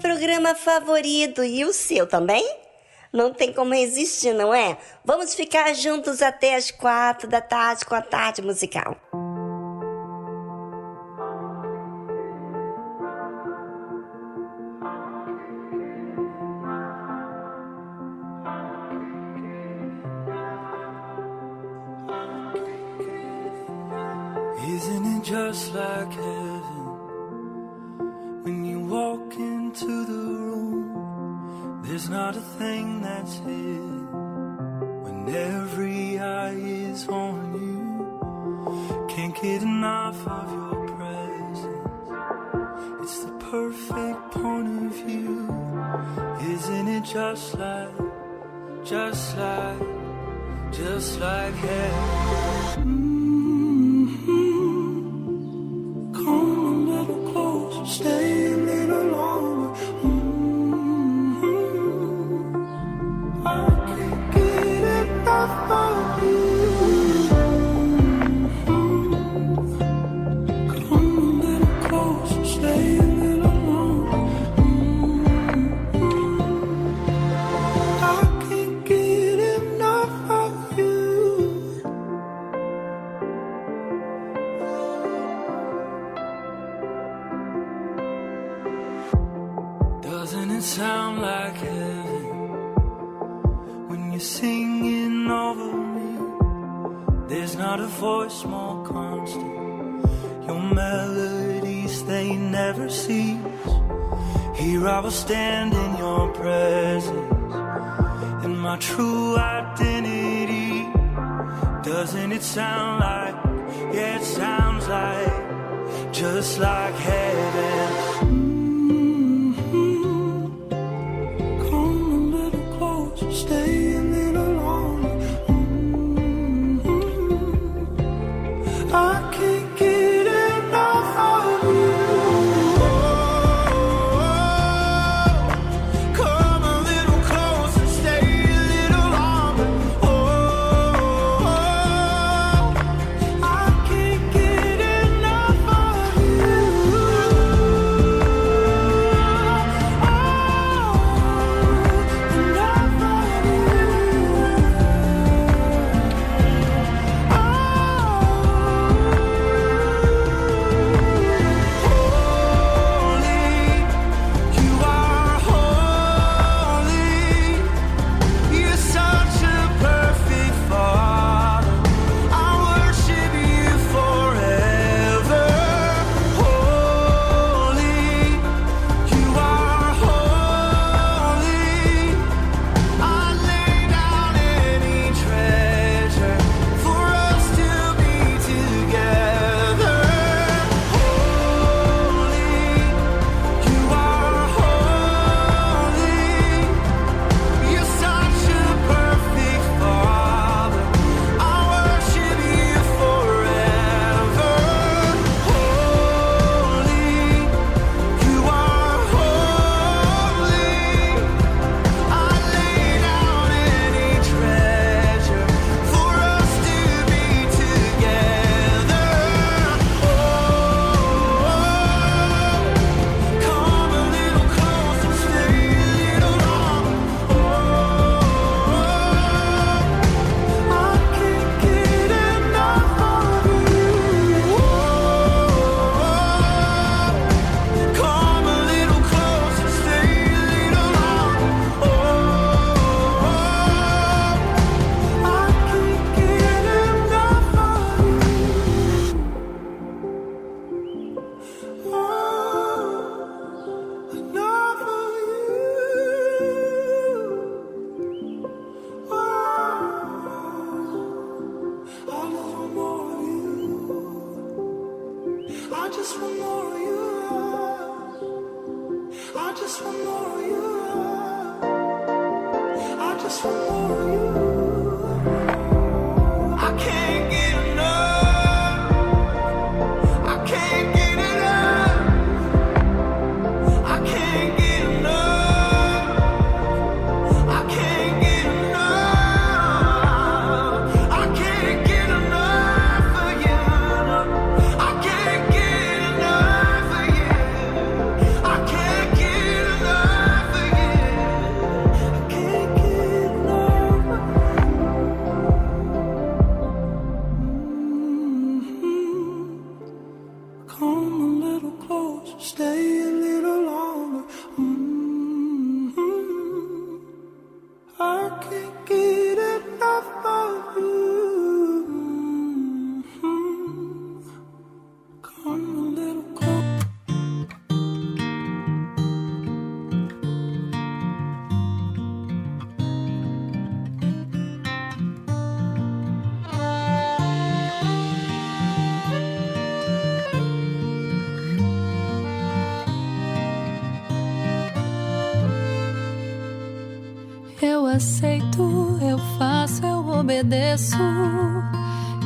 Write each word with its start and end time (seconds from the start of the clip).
programa 0.00 0.54
favorito 0.54 1.42
e 1.42 1.64
o 1.64 1.72
seu 1.72 2.06
também? 2.06 2.44
Não 3.12 3.32
tem 3.32 3.52
como 3.52 3.74
resistir, 3.74 4.32
não 4.34 4.52
é? 4.52 4.76
Vamos 5.04 5.34
ficar 5.34 5.74
juntos 5.74 6.20
até 6.20 6.54
as 6.54 6.70
quatro 6.70 7.28
da 7.28 7.40
tarde 7.40 7.84
com 7.84 7.94
a 7.94 8.02
tarde 8.02 8.42
musical. 8.42 8.96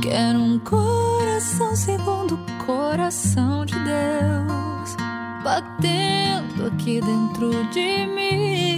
Quero 0.03 0.41
um 0.41 0.59
coração 0.59 1.77
segundo 1.77 2.35
o 2.35 2.65
coração 2.67 3.65
de 3.65 3.75
Deus, 3.75 4.97
batendo 5.45 6.67
aqui 6.67 7.01
dentro 7.01 7.65
de 7.71 8.07
mim. 8.07 8.77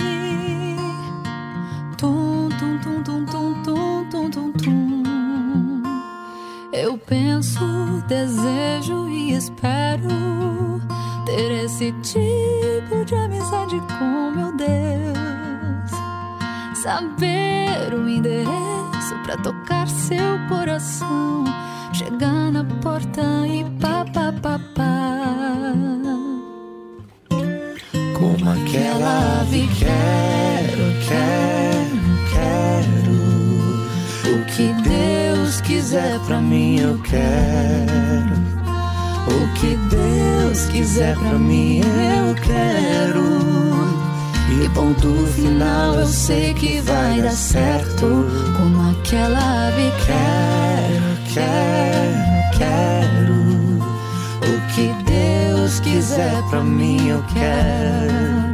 Tum, 1.97 2.51
tum, 2.59 2.79
tum, 2.81 3.03
tum, 3.03 3.25
tum, 3.25 3.63
tum, 3.63 4.05
tum, 4.11 4.31
tum, 4.31 4.53
tum. 4.53 5.83
Eu 6.71 6.99
penso, 6.99 7.65
desejo 8.07 9.09
e 9.09 9.33
espero 9.33 10.83
ter 11.25 11.65
esse 11.65 11.93
tipo 12.03 13.05
de 13.07 13.15
amizade 13.15 13.81
com 13.99 14.31
meu 14.33 14.55
Deus 14.55 15.23
saber 16.83 17.95
o 17.95 18.09
endereço 18.09 18.92
espaço 19.13 19.19
para 19.25 19.37
tocar 19.39 19.89
seu 19.89 20.39
coração. 20.49 21.45
Chegar 21.93 22.51
na 22.53 22.65
porta 22.83 23.23
e 23.47 23.65
pá, 23.81 24.05
pá, 24.13 24.33
pá, 24.41 24.59
pá. 24.75 25.73
Como 28.19 28.51
aquela 28.51 29.41
ave, 29.41 29.69
quero, 29.79 30.85
quero, 31.07 31.99
quero. 32.33 33.17
O 34.35 34.45
que 34.47 34.73
Deus 34.89 35.61
quiser 35.61 36.19
pra 36.21 36.41
mim, 36.41 36.79
eu 36.79 36.99
quero. 37.03 38.33
O 39.27 39.53
que 39.55 39.77
Deus 39.95 40.67
quiser 40.67 41.17
pra 41.19 41.39
mim, 41.39 41.81
eu 41.81 42.35
quero. 42.37 43.72
E 44.53 44.69
ponto 44.69 45.27
final 45.29 45.95
eu 45.95 46.07
sei 46.07 46.53
que 46.53 46.81
vai 46.83 47.23
dar 47.23 47.31
certo. 47.31 48.27
Como 48.57 48.91
aquela 48.91 49.69
ave 49.69 49.91
Quero, 50.05 51.11
quero, 51.33 52.59
quero. 52.59 53.33
O 54.43 54.75
que 54.75 54.93
Deus 55.05 55.81
quiser 55.81 56.43
pra 56.51 56.63
mim 56.63 57.09
eu 57.09 57.25
quero. 57.33 58.53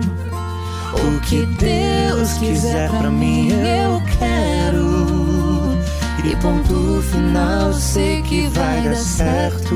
O 0.94 1.20
que 1.20 1.44
Deus 1.46 2.32
quiser 2.34 2.88
pra 2.90 3.10
mim 3.10 3.48
eu 3.50 4.00
quero. 4.18 5.78
E 6.24 6.36
ponto 6.36 7.02
final, 7.10 7.72
sei 7.72 8.22
que 8.22 8.46
vai 8.48 8.82
dar 8.82 8.94
certo. 8.94 9.74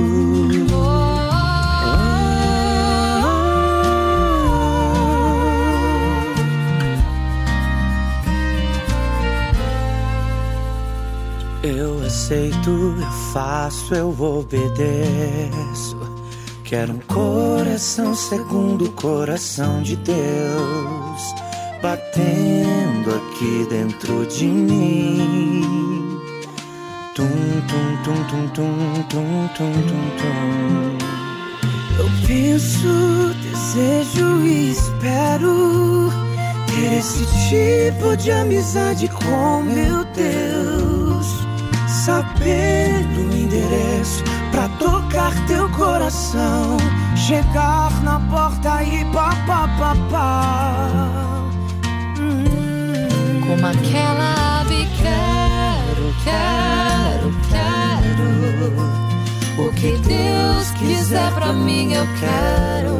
Aceito, 12.22 12.70
eu 12.70 13.10
faço, 13.32 13.94
eu 13.94 14.08
obedeço. 14.20 15.96
Quero 16.62 16.92
um 16.92 16.98
coração 17.00 18.14
segundo 18.14 18.84
o 18.84 18.92
coração 18.92 19.82
de 19.82 19.96
Deus, 19.96 21.34
batendo 21.82 23.10
aqui 23.10 23.66
dentro 23.68 24.24
de 24.26 24.46
mim. 24.46 26.20
Tum, 27.16 27.26
tum, 27.68 28.02
tum, 28.04 28.24
tum, 28.24 28.48
tum, 28.48 29.02
tum, 29.08 29.48
tum, 29.56 29.72
tum, 29.88 30.04
tum. 30.18 30.98
Eu 31.98 32.08
penso, 32.26 33.34
desejo 33.42 34.40
e 34.42 34.70
espero 34.70 36.10
ter 36.66 36.98
esse 36.98 37.26
tipo 37.48 38.16
de 38.16 38.30
amizade 38.30 39.08
com 39.08 39.62
meu 39.62 40.04
Deus. 40.14 40.81
Sabendo 42.42 43.20
o 43.20 43.36
endereço 43.36 44.24
pra 44.50 44.68
tocar 44.70 45.32
teu 45.46 45.68
coração, 45.70 46.76
chegar 47.14 48.02
na 48.02 48.18
porta 48.18 48.82
e 48.82 49.04
pá, 49.12 49.30
pá, 49.46 49.68
pá, 49.78 49.94
pá. 50.10 50.88
Hum. 52.18 53.40
Como 53.46 53.64
aquela 53.64 54.60
ave 54.60 54.88
quero, 54.96 56.12
quero, 56.24 57.32
quero. 57.48 58.32
O 59.64 59.72
que 59.74 59.96
Deus 59.98 60.72
quiser 60.72 61.32
pra 61.34 61.52
mim 61.52 61.92
eu 61.92 62.06
quero. 62.18 62.96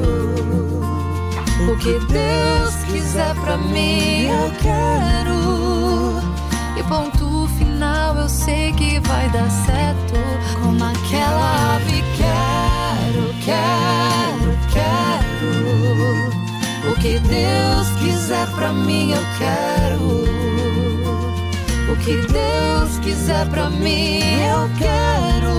O 1.69 1.77
que 1.79 1.99
Deus 2.13 2.75
quiser 2.85 3.35
pra 3.41 3.57
mim 3.57 4.27
eu 4.29 4.53
quero. 4.63 5.43
E 6.79 6.83
ponto 6.85 7.22
eu 8.23 8.29
sei 8.29 8.73
que 8.75 9.01
vai 9.01 9.29
dar 9.31 9.51
certo. 9.51 10.15
Como 10.63 10.85
aquela 10.85 11.75
ave 11.75 12.05
quero, 12.17 13.35
quero, 13.45 14.59
quero. 14.73 15.53
O 16.91 16.95
que 17.01 17.19
Deus 17.19 17.89
quiser 18.01 18.47
pra 18.55 18.73
mim 18.73 19.11
eu 19.13 19.23
quero. 19.39 20.23
O 21.91 21.97
que 21.97 22.15
Deus 22.33 22.99
quiser 23.03 23.45
pra 23.49 23.69
mim 23.71 24.21
eu 24.21 24.71
quero. 24.79 25.55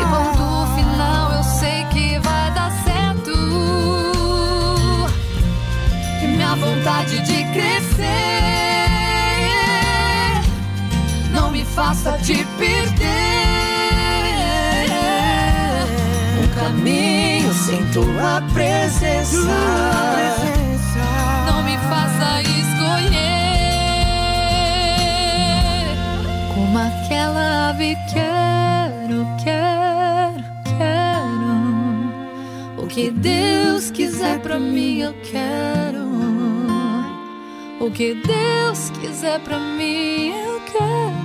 E 0.00 0.04
ponto 0.12 0.74
final 0.74 1.32
eu 1.32 1.44
sei 1.44 1.84
que 1.90 2.18
vai 2.20 2.50
dar 2.54 2.72
certo. 2.82 3.32
E 6.22 6.26
minha 6.28 6.54
vontade 6.54 7.18
de 7.20 7.44
crescer 7.52 8.39
faça 11.74 12.12
te 12.18 12.44
perder. 12.58 13.10
Um 16.42 16.48
caminho 16.54 17.52
sem 17.54 17.84
tua 17.92 18.42
presença. 18.52 19.38
Não 21.46 21.62
me 21.62 21.76
faça 21.78 22.42
escolher 22.42 23.20
como 26.54 26.78
aquela 26.78 27.70
ave 27.70 27.96
quero, 28.12 29.26
quero, 29.42 30.44
quero. 30.78 31.54
O 32.82 32.86
que 32.86 33.10
Deus 33.10 33.90
quiser 33.90 34.40
pra 34.40 34.58
mim 34.58 35.00
eu 35.00 35.14
quero. 35.22 36.10
O 37.80 37.90
que 37.90 38.14
Deus 38.14 38.90
quiser 39.00 39.40
pra 39.40 39.58
mim 39.58 40.28
eu 40.28 40.60
quero. 40.70 41.19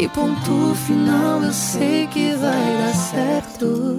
E 0.00 0.08
ponto 0.08 0.74
final 0.74 1.42
eu 1.42 1.52
sei 1.52 2.06
que 2.06 2.32
vai 2.32 2.78
dar 2.78 2.94
certo. 2.94 3.98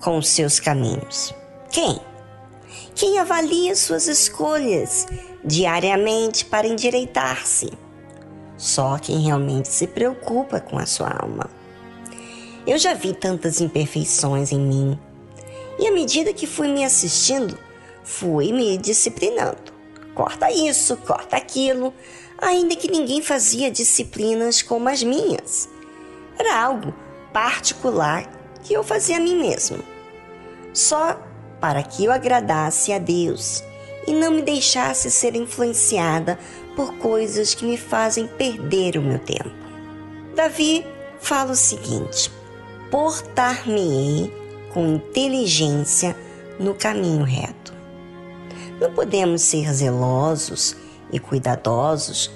Com 0.00 0.18
os 0.18 0.28
seus 0.28 0.58
caminhos? 0.58 1.34
Quem? 1.70 2.00
Quem 2.94 3.18
avalia 3.18 3.74
suas 3.76 4.06
escolhas 4.06 5.06
diariamente 5.44 6.44
para 6.44 6.66
endireitar-se? 6.66 7.70
Só 8.56 8.98
quem 8.98 9.20
realmente 9.20 9.68
se 9.68 9.86
preocupa 9.86 10.60
com 10.60 10.78
a 10.78 10.86
sua 10.86 11.08
alma. 11.08 11.48
Eu 12.66 12.76
já 12.78 12.92
vi 12.94 13.14
tantas 13.14 13.60
imperfeições 13.60 14.52
em 14.52 14.60
mim 14.60 14.98
e 15.78 15.86
à 15.86 15.92
medida 15.92 16.32
que 16.32 16.46
fui 16.46 16.68
me 16.68 16.84
assistindo, 16.84 17.58
fui 18.04 18.52
me 18.52 18.76
disciplinando. 18.76 19.72
Corta 20.14 20.50
isso, 20.50 20.96
corta 20.98 21.36
aquilo, 21.36 21.94
ainda 22.36 22.76
que 22.76 22.90
ninguém 22.90 23.22
fazia 23.22 23.70
disciplinas 23.70 24.60
como 24.60 24.88
as 24.88 25.02
minhas. 25.02 25.68
Era 26.38 26.62
algo 26.62 26.94
particular 27.32 28.39
que 28.62 28.74
eu 28.74 28.82
fazia 28.82 29.16
a 29.16 29.20
mim 29.20 29.40
mesmo, 29.40 29.78
só 30.72 31.20
para 31.60 31.82
que 31.82 32.04
eu 32.04 32.12
agradasse 32.12 32.92
a 32.92 32.98
Deus 32.98 33.62
e 34.06 34.14
não 34.14 34.30
me 34.30 34.42
deixasse 34.42 35.10
ser 35.10 35.36
influenciada 35.36 36.38
por 36.74 36.94
coisas 36.94 37.54
que 37.54 37.64
me 37.64 37.76
fazem 37.76 38.26
perder 38.26 38.96
o 38.96 39.02
meu 39.02 39.18
tempo. 39.18 39.50
Davi 40.34 40.86
fala 41.20 41.52
o 41.52 41.56
seguinte: 41.56 42.30
portar-me-ei 42.90 44.32
com 44.72 44.86
inteligência 44.86 46.16
no 46.58 46.74
caminho 46.74 47.24
reto. 47.24 47.74
Não 48.80 48.92
podemos 48.92 49.42
ser 49.42 49.72
zelosos 49.72 50.76
e 51.12 51.18
cuidadosos 51.18 52.30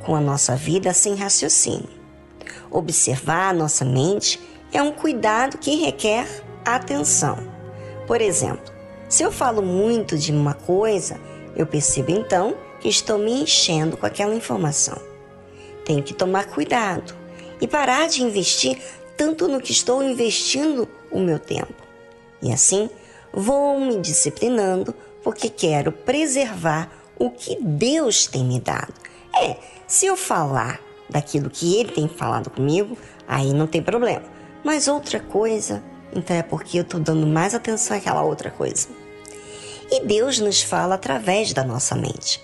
com 0.00 0.14
a 0.14 0.20
nossa 0.20 0.56
vida 0.56 0.94
sem 0.94 1.14
raciocínio. 1.14 2.00
Observar 2.70 3.50
a 3.50 3.52
nossa 3.52 3.84
mente 3.84 4.40
é 4.72 4.82
um 4.82 4.92
cuidado 4.92 5.58
que 5.58 5.76
requer 5.76 6.26
atenção. 6.64 7.38
Por 8.06 8.20
exemplo, 8.20 8.72
se 9.08 9.22
eu 9.22 9.32
falo 9.32 9.62
muito 9.62 10.16
de 10.16 10.32
uma 10.32 10.54
coisa, 10.54 11.20
eu 11.56 11.66
percebo 11.66 12.10
então 12.10 12.56
que 12.80 12.88
estou 12.88 13.18
me 13.18 13.32
enchendo 13.32 13.96
com 13.96 14.06
aquela 14.06 14.34
informação. 14.34 14.98
Tenho 15.84 16.02
que 16.02 16.14
tomar 16.14 16.46
cuidado 16.46 17.14
e 17.60 17.66
parar 17.66 18.08
de 18.08 18.22
investir 18.22 18.78
tanto 19.16 19.48
no 19.48 19.60
que 19.60 19.72
estou 19.72 20.02
investindo 20.02 20.88
o 21.10 21.18
meu 21.18 21.38
tempo. 21.38 21.74
E 22.40 22.52
assim, 22.52 22.88
vou 23.32 23.78
me 23.78 23.98
disciplinando 23.98 24.94
porque 25.22 25.48
quero 25.48 25.92
preservar 25.92 26.90
o 27.18 27.30
que 27.30 27.58
Deus 27.60 28.26
tem 28.26 28.44
me 28.44 28.58
dado. 28.58 28.94
É, 29.38 29.56
se 29.86 30.06
eu 30.06 30.16
falar 30.16 30.80
daquilo 31.08 31.50
que 31.50 31.76
Ele 31.76 31.92
tem 31.92 32.08
falado 32.08 32.48
comigo, 32.48 32.96
aí 33.28 33.52
não 33.52 33.66
tem 33.66 33.82
problema. 33.82 34.22
Mas 34.62 34.88
outra 34.88 35.20
coisa, 35.20 35.82
então 36.14 36.36
é 36.36 36.42
porque 36.42 36.78
eu 36.78 36.82
estou 36.82 37.00
dando 37.00 37.26
mais 37.26 37.54
atenção 37.54 37.96
àquela 37.96 38.22
outra 38.22 38.50
coisa. 38.50 38.88
E 39.90 40.04
Deus 40.04 40.38
nos 40.38 40.62
fala 40.62 40.94
através 40.94 41.52
da 41.52 41.64
nossa 41.64 41.94
mente. 41.94 42.40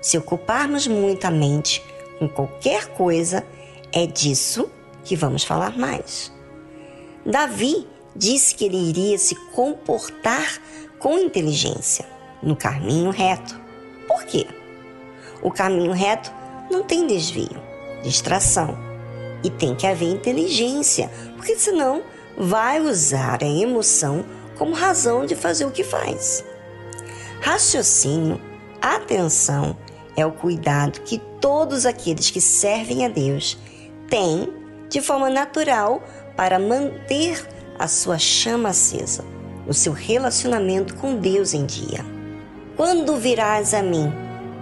Se 0.00 0.18
ocuparmos 0.18 0.86
muito 0.86 1.24
a 1.24 1.30
mente 1.30 1.82
com 2.18 2.28
qualquer 2.28 2.86
coisa, 2.88 3.46
é 3.92 4.06
disso 4.06 4.68
que 5.04 5.14
vamos 5.14 5.44
falar 5.44 5.78
mais. 5.78 6.32
Davi 7.24 7.86
disse 8.14 8.54
que 8.54 8.64
ele 8.64 8.90
iria 8.90 9.16
se 9.16 9.34
comportar 9.52 10.60
com 10.98 11.18
inteligência 11.18 12.04
no 12.42 12.56
caminho 12.56 13.10
reto. 13.10 13.58
Por 14.06 14.24
quê? 14.24 14.46
O 15.40 15.50
caminho 15.50 15.92
reto 15.92 16.32
não 16.70 16.82
tem 16.82 17.06
desvio, 17.06 17.62
distração 18.02 18.91
e 19.42 19.50
tem 19.50 19.74
que 19.74 19.86
haver 19.86 20.10
inteligência, 20.10 21.10
porque 21.36 21.56
senão 21.56 22.02
vai 22.36 22.80
usar 22.80 23.42
a 23.42 23.46
emoção 23.46 24.24
como 24.56 24.74
razão 24.74 25.26
de 25.26 25.34
fazer 25.34 25.64
o 25.64 25.70
que 25.70 25.84
faz. 25.84 26.44
Raciocínio, 27.40 28.40
atenção 28.80 29.76
é 30.16 30.24
o 30.24 30.32
cuidado 30.32 31.00
que 31.00 31.18
todos 31.40 31.84
aqueles 31.86 32.30
que 32.30 32.40
servem 32.40 33.04
a 33.04 33.08
Deus 33.08 33.58
têm 34.08 34.52
de 34.88 35.00
forma 35.00 35.28
natural 35.28 36.02
para 36.36 36.58
manter 36.58 37.44
a 37.78 37.88
sua 37.88 38.18
chama 38.18 38.68
acesa, 38.68 39.24
o 39.66 39.74
seu 39.74 39.92
relacionamento 39.92 40.94
com 40.96 41.16
Deus 41.16 41.54
em 41.54 41.66
dia. 41.66 42.04
Quando 42.76 43.16
virás 43.16 43.74
a 43.74 43.82
mim, 43.82 44.12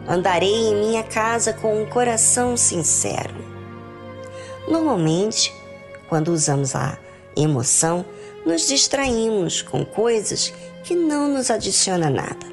andarei 0.09 0.69
em 0.69 0.75
minha 0.77 1.03
casa 1.03 1.53
com 1.53 1.83
um 1.83 1.87
coração 1.87 2.57
sincero. 2.57 3.50
Normalmente, 4.69 5.53
quando 6.09 6.29
usamos 6.29 6.75
a 6.75 6.99
emoção, 7.37 8.05
nos 8.45 8.67
distraímos 8.67 9.63
com 9.63 9.85
coisas 9.85 10.53
que 10.85 10.95
não 10.95 11.29
nos 11.29 11.51
adicionam 11.51 12.11
nada. 12.11 12.47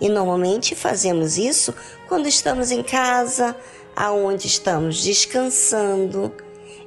E 0.00 0.08
normalmente 0.08 0.74
fazemos 0.74 1.38
isso 1.38 1.74
quando 2.08 2.26
estamos 2.26 2.70
em 2.70 2.82
casa, 2.82 3.56
aonde 3.96 4.46
estamos 4.46 5.02
descansando. 5.02 6.32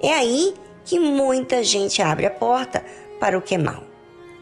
É 0.02 0.14
aí 0.14 0.54
que 0.86 1.00
muita 1.00 1.64
gente 1.64 2.02
abre 2.02 2.26
a 2.26 2.32
porta 2.32 2.84
para 3.20 3.38
o 3.38 3.42
que 3.42 3.56
é 3.56 3.58
mal. 3.58 3.84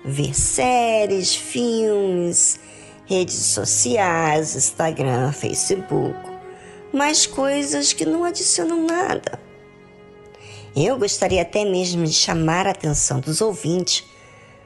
Ver 0.04 0.36
séries, 0.36 1.36
filmes, 1.36 2.60
redes 3.06 3.36
sociais, 3.36 4.56
Instagram, 4.56 5.32
Facebook, 5.32 6.16
mas 6.94 7.26
coisas 7.26 7.94
que 7.94 8.06
não 8.06 8.24
adicionam 8.24 8.86
nada. 8.86 9.45
Eu 10.76 10.98
gostaria 10.98 11.42
até 11.42 11.64
mesmo 11.64 12.04
de 12.04 12.12
chamar 12.12 12.68
a 12.68 12.72
atenção 12.72 13.20
dos 13.22 13.40
ouvintes 13.40 14.04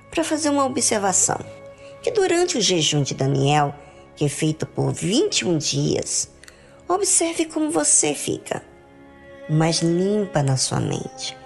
para 0.09 0.23
fazer 0.23 0.49
uma 0.49 0.65
observação: 0.65 1.37
que 2.01 2.09
durante 2.09 2.57
o 2.57 2.61
jejum 2.61 3.03
de 3.03 3.13
Daniel, 3.13 3.75
que 4.15 4.25
é 4.25 4.29
feito 4.29 4.65
por 4.65 4.91
21 4.91 5.57
dias, 5.57 6.29
observe 6.87 7.45
como 7.45 7.69
você 7.69 8.15
fica, 8.15 8.63
mais 9.47 9.81
limpa 9.81 10.41
na 10.41 10.57
sua 10.57 10.79
mente, 10.79 11.37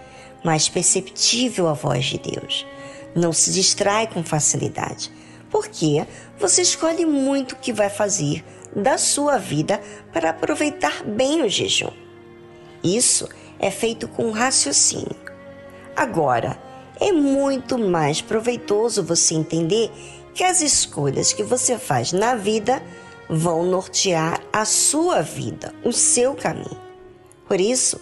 mais 0.46 0.70
perceptível 0.70 1.68
a 1.68 1.74
voz 1.74 2.06
de 2.06 2.18
Deus. 2.18 2.66
Não 3.14 3.34
se 3.34 3.52
distrai 3.52 4.08
com 4.08 4.24
facilidade 4.24 5.12
porque 5.54 6.04
você 6.40 6.64
escolhe 6.64 7.06
muito 7.06 7.52
o 7.52 7.58
que 7.58 7.72
vai 7.72 7.88
fazer 7.88 8.44
da 8.76 8.98
sua 8.98 9.38
vida 9.38 9.80
para 10.12 10.32
aproveitar 10.32 11.04
bem 11.04 11.44
o 11.44 11.50
jejum. 11.50 11.92
Isso 12.84 13.30
é 13.30 13.43
feito 13.72 14.08
com 14.08 14.32
raciocínio. 14.32 15.16
Agora, 15.96 16.58
é 17.00 17.12
muito 17.12 17.78
mais 17.78 18.22
proveitoso 18.22 19.04
você 19.04 19.36
entender 19.36 19.92
que 20.34 20.44
as 20.44 20.62
escolhas 20.62 21.34
que 21.34 21.44
você 21.44 21.78
faz 21.78 22.12
na 22.12 22.36
vida 22.36 22.82
vão 23.30 23.64
nortear 23.66 24.42
a 24.52 24.66
sua 24.66 25.22
vida, 25.22 25.74
o 25.84 25.92
seu 25.92 26.34
caminho. 26.34 26.82
Por 27.48 27.60
isso, 27.60 28.00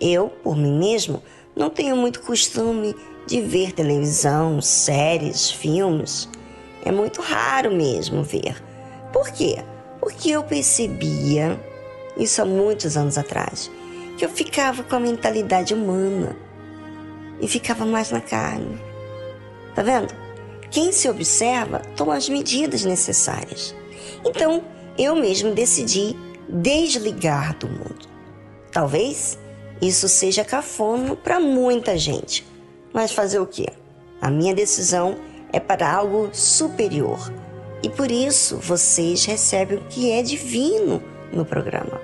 eu, 0.00 0.28
por 0.28 0.56
mim 0.56 0.78
mesmo, 0.78 1.22
não 1.54 1.70
tenho 1.70 1.96
muito 1.96 2.20
costume 2.22 2.94
de 3.26 3.40
ver 3.40 3.72
televisão, 3.72 4.60
séries, 4.60 5.50
filmes. 5.50 6.28
É 6.84 6.90
muito 6.90 7.20
raro 7.20 7.70
mesmo 7.74 8.22
ver. 8.22 8.62
Por 9.12 9.30
quê? 9.30 9.62
Porque 10.00 10.30
eu 10.30 10.42
percebia, 10.42 11.60
isso 12.16 12.40
há 12.40 12.44
muitos 12.44 12.96
anos 12.96 13.18
atrás, 13.18 13.70
que 14.18 14.24
eu 14.24 14.28
ficava 14.28 14.82
com 14.82 14.96
a 14.96 15.00
mentalidade 15.00 15.72
humana 15.72 16.36
e 17.40 17.46
ficava 17.46 17.86
mais 17.86 18.10
na 18.10 18.20
carne. 18.20 18.76
Tá 19.76 19.82
vendo? 19.82 20.12
Quem 20.72 20.90
se 20.90 21.08
observa 21.08 21.80
toma 21.96 22.16
as 22.16 22.28
medidas 22.28 22.84
necessárias. 22.84 23.74
Então, 24.24 24.64
eu 24.98 25.14
mesmo 25.14 25.54
decidi 25.54 26.16
desligar 26.48 27.56
do 27.56 27.68
mundo. 27.68 28.08
Talvez 28.72 29.38
isso 29.80 30.08
seja 30.08 30.44
cafono 30.44 31.16
para 31.16 31.38
muita 31.38 31.96
gente, 31.96 32.44
mas 32.92 33.12
fazer 33.12 33.38
o 33.38 33.46
quê? 33.46 33.68
A 34.20 34.28
minha 34.28 34.52
decisão 34.52 35.16
é 35.52 35.60
para 35.60 35.90
algo 35.90 36.30
superior. 36.32 37.32
E 37.84 37.88
por 37.88 38.10
isso 38.10 38.56
vocês 38.56 39.24
recebem 39.24 39.78
o 39.78 39.84
que 39.84 40.10
é 40.10 40.22
divino 40.22 41.00
no 41.32 41.44
programa. 41.44 42.00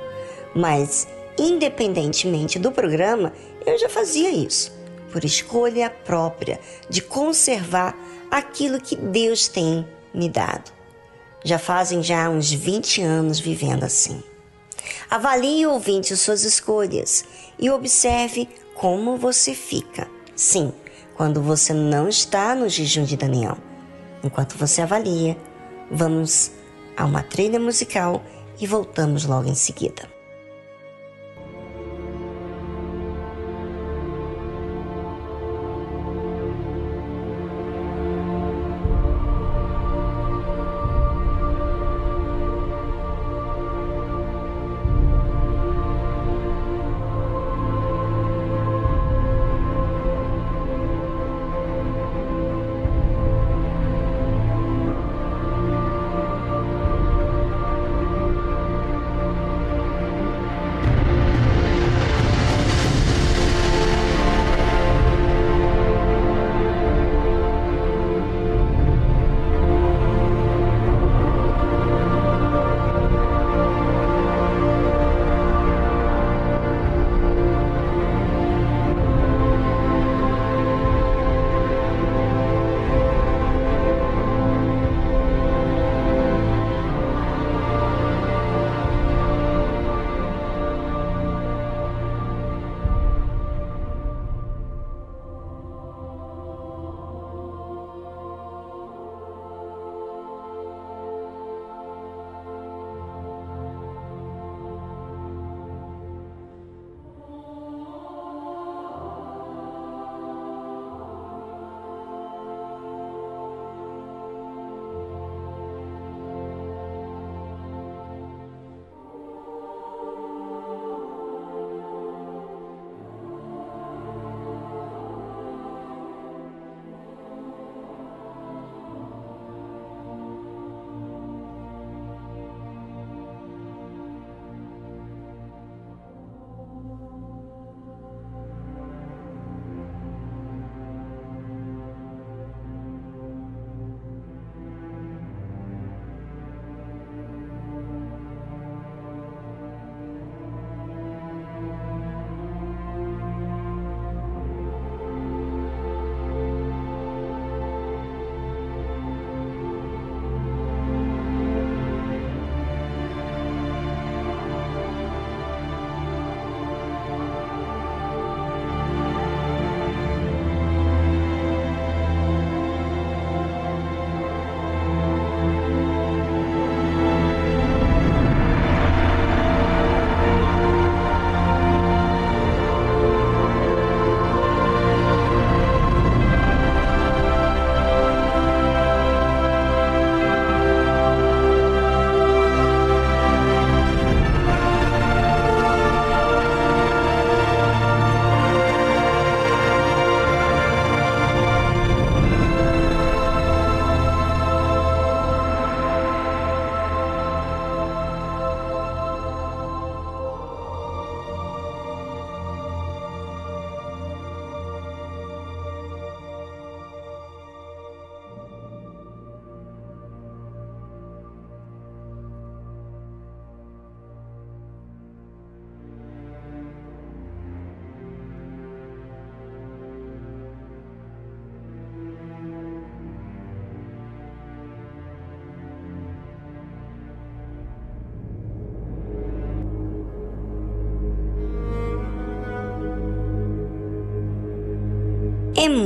Mas, 0.55 1.09
independentemente 1.39 2.59
do 2.59 2.73
programa, 2.73 3.33
eu 3.67 3.79
já 3.79 3.89
fazia 3.89 4.31
isso, 4.31 4.73
por 5.13 5.25
escolha 5.25 5.91
própria 5.91 6.61
de 6.89 7.01
conservar 7.01 7.97
aquilo 8.31 8.81
que 8.81 8.97
Deus 8.97 9.49
tem 9.49 9.87
me 10.13 10.29
dado. 10.29 10.73
Já 11.45 11.59
fazem 11.59 12.03
já 12.03 12.29
uns 12.31 12.51
20 12.51 13.03
anos 13.03 13.39
vivendo 13.39 13.85
assim. 13.85 14.23
Avalie, 15.11 15.67
ouvinte, 15.67 16.17
suas 16.17 16.45
escolhas 16.45 17.25
e 17.59 17.71
observe 17.71 18.49
como 18.75 19.17
você 19.17 19.55
fica. 19.55 20.09
Sim, 20.35 20.73
quando 21.17 21.41
você 21.41 21.73
não 21.73 22.09
está 22.09 22.55
no 22.55 22.69
jejum 22.69 23.05
de 23.05 23.17
Daniel. 23.17 23.57
Enquanto 24.23 24.57
você 24.57 24.83
avalia, 24.83 25.37
vamos 25.91 26.51
a 26.97 27.05
uma 27.05 27.23
trilha 27.23 27.61
musical 27.61 28.23
e 28.59 28.67
voltamos 28.67 29.25
logo 29.25 29.49
em 29.49 29.55
seguida. 29.55 30.14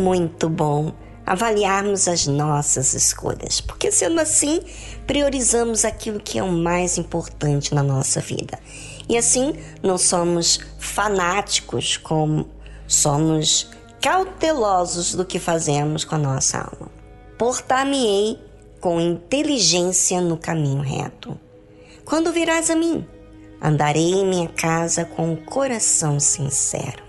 Muito 0.08 0.48
bom 0.48 0.94
avaliarmos 1.26 2.08
as 2.08 2.26
nossas 2.26 2.94
escolhas, 2.94 3.60
porque 3.60 3.92
sendo 3.92 4.18
assim, 4.18 4.62
priorizamos 5.06 5.84
aquilo 5.84 6.18
que 6.18 6.38
é 6.38 6.42
o 6.42 6.50
mais 6.50 6.96
importante 6.96 7.74
na 7.74 7.82
nossa 7.82 8.18
vida. 8.18 8.58
E 9.06 9.18
assim, 9.18 9.52
não 9.82 9.98
somos 9.98 10.60
fanáticos, 10.78 11.98
como 11.98 12.48
somos 12.86 13.68
cautelosos 14.00 15.14
do 15.14 15.26
que 15.26 15.38
fazemos 15.38 16.02
com 16.04 16.14
a 16.14 16.18
nossa 16.18 16.58
alma. 16.58 16.90
Portar-me-ei 17.36 18.40
com 18.80 18.98
inteligência 18.98 20.22
no 20.22 20.38
caminho 20.38 20.80
reto. 20.80 21.38
Quando 22.06 22.32
virás 22.32 22.70
a 22.70 22.74
mim, 22.74 23.06
andarei 23.60 24.12
em 24.12 24.26
minha 24.26 24.48
casa 24.48 25.04
com 25.04 25.34
o 25.34 25.44
coração 25.44 26.18
sincero. 26.18 27.02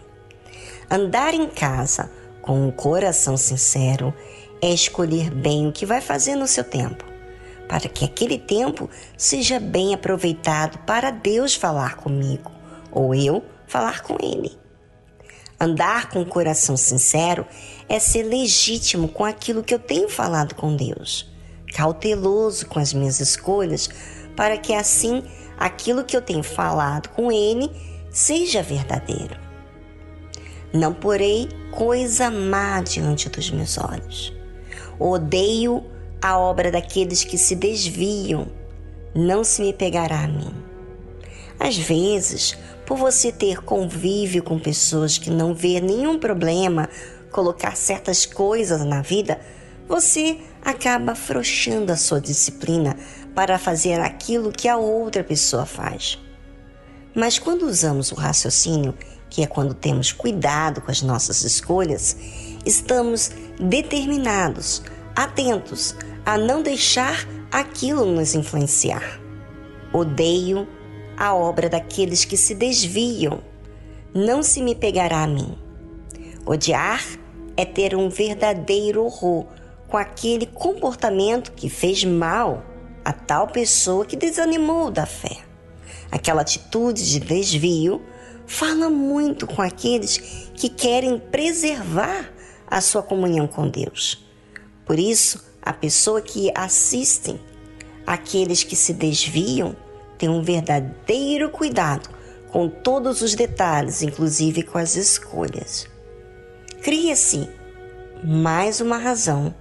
Andar 0.92 1.34
em 1.34 1.48
casa 1.48 2.19
com 2.50 2.66
um 2.66 2.72
coração 2.72 3.38
sincero 3.38 4.12
é 4.60 4.74
escolher 4.74 5.30
bem 5.30 5.68
o 5.68 5.72
que 5.72 5.86
vai 5.86 6.02
fazer 6.02 6.36
no 6.36 6.48
seu 6.48 6.64
tempo, 6.64 7.06
para 7.68 7.88
que 7.88 8.04
aquele 8.04 8.40
tempo 8.40 8.90
seja 9.16 9.60
bem 9.60 9.94
aproveitado 9.94 10.80
para 10.80 11.12
Deus 11.12 11.54
falar 11.54 11.98
comigo 11.98 12.52
ou 12.92 13.14
eu 13.14 13.46
falar 13.68 14.02
com 14.02 14.18
Ele. 14.20 14.58
Andar 15.60 16.10
com 16.10 16.24
o 16.24 16.26
coração 16.26 16.76
sincero 16.76 17.46
é 17.88 18.00
ser 18.00 18.24
legítimo 18.24 19.08
com 19.10 19.24
aquilo 19.24 19.62
que 19.62 19.76
eu 19.76 19.80
tenho 19.80 20.10
falado 20.10 20.56
com 20.56 20.76
Deus, 20.76 21.32
cauteloso 21.76 22.66
com 22.66 22.80
as 22.80 22.94
minhas 22.94 23.20
escolhas, 23.20 23.88
para 24.36 24.58
que 24.58 24.74
assim 24.74 25.24
aquilo 25.56 26.04
que 26.04 26.18
eu 26.18 26.22
tenho 26.24 26.42
falado 26.42 27.10
com 27.10 27.32
Ele 27.32 27.70
seja 28.10 28.64
verdadeiro. 28.64 29.49
Não 30.74 30.94
porei 30.94 31.50
coisa 31.72 32.30
má 32.30 32.82
diante 32.82 33.28
dos 33.30 33.50
meus 33.50 33.78
olhos. 33.78 34.34
Odeio 35.00 35.84
a 36.22 36.38
obra 36.38 36.72
daqueles 36.72 37.24
que 37.24 37.38
se 37.38 37.56
desviam, 37.56 38.48
não 39.16 39.44
se 39.44 39.62
me 39.62 39.74
pegará 39.74 40.24
a 40.24 40.28
mim. 40.28 40.54
Às 41.60 41.78
vezes, 41.78 42.58
por 42.86 42.98
você 42.98 43.32
ter 43.32 43.62
convívio 43.64 44.44
com 44.44 44.60
pessoas 44.60 45.18
que 45.18 45.30
não 45.30 45.54
vê 45.54 45.80
nenhum 45.82 46.20
problema 46.20 46.90
colocar 47.32 47.76
certas 47.76 48.26
coisas 48.26 48.84
na 48.86 49.02
vida, 49.02 49.40
você 49.88 50.38
acaba 50.64 51.14
afrouxando 51.14 51.92
a 51.92 51.98
sua 51.98 52.22
disciplina 52.22 52.96
para 53.34 53.58
fazer 53.58 54.00
aquilo 54.00 54.52
que 54.52 54.68
a 54.68 54.78
outra 54.78 55.24
pessoa 55.24 55.66
faz. 55.66 56.20
Mas 57.14 57.40
quando 57.40 57.64
usamos 57.64 58.12
o 58.12 58.16
raciocínio 58.16 58.94
que 59.30 59.44
é 59.44 59.48
quando 59.48 59.74
temos 59.74 60.12
cuidado 60.12 60.82
com 60.82 60.92
as 60.92 61.02
nossas 61.02 61.44
escolhas, 61.44 62.16
estamos 62.66 63.32
determinados, 63.60 64.82
atentos 65.16 65.96
a 66.26 66.38
não 66.38 66.62
deixar 66.62 67.28
aquilo 67.52 68.06
nos 68.06 68.34
influenciar. 68.36 69.20
Odeio 69.94 70.68
a 71.18 71.34
obra 71.34 71.70
daqueles 71.70 72.24
que 72.26 72.38
se 72.38 72.56
desviam, 72.56 73.42
não 74.14 74.42
se 74.42 74.62
me 74.62 74.76
pegará 74.76 75.24
a 75.24 75.28
mim. 75.28 75.58
Odiar 76.46 77.04
é 77.58 77.66
ter 77.66 77.96
um 77.96 78.10
verdadeiro 78.10 79.04
horror 79.04 79.46
com 79.88 79.98
aquele 79.98 80.46
comportamento 80.46 81.52
que 81.52 81.70
fez 81.70 82.04
mal 82.04 82.64
a 83.04 83.12
tal 83.12 83.48
pessoa 83.48 84.06
que 84.06 84.16
desanimou 84.16 84.90
da 84.92 85.06
fé. 85.06 85.38
Aquela 86.12 86.42
atitude 86.42 87.08
de 87.10 87.20
desvio 87.20 88.02
fala 88.50 88.90
muito 88.90 89.46
com 89.46 89.62
aqueles 89.62 90.18
que 90.56 90.70
querem 90.70 91.20
preservar 91.20 92.34
a 92.68 92.82
sua 92.82 93.04
comunhão 93.04 93.48
com 93.48 93.70
Deus. 93.70 94.26
Por 94.86 94.98
isso, 94.98 95.46
a 95.62 95.72
pessoa 95.72 96.20
que 96.20 96.52
assistem 96.56 97.40
aqueles 98.08 98.64
que 98.64 98.76
se 98.76 98.92
desviam 98.92 99.76
tem 100.18 100.28
um 100.28 100.42
verdadeiro 100.42 101.52
cuidado 101.52 102.10
com 102.52 102.68
todos 102.68 103.22
os 103.22 103.36
detalhes, 103.36 104.02
inclusive 104.02 104.64
com 104.64 104.80
as 104.80 104.96
escolhas. 104.96 105.88
Cria-se 106.82 107.48
mais 108.24 108.82
uma 108.82 108.98
razão 108.98 109.54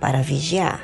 para 0.00 0.22
vigiar. 0.22 0.80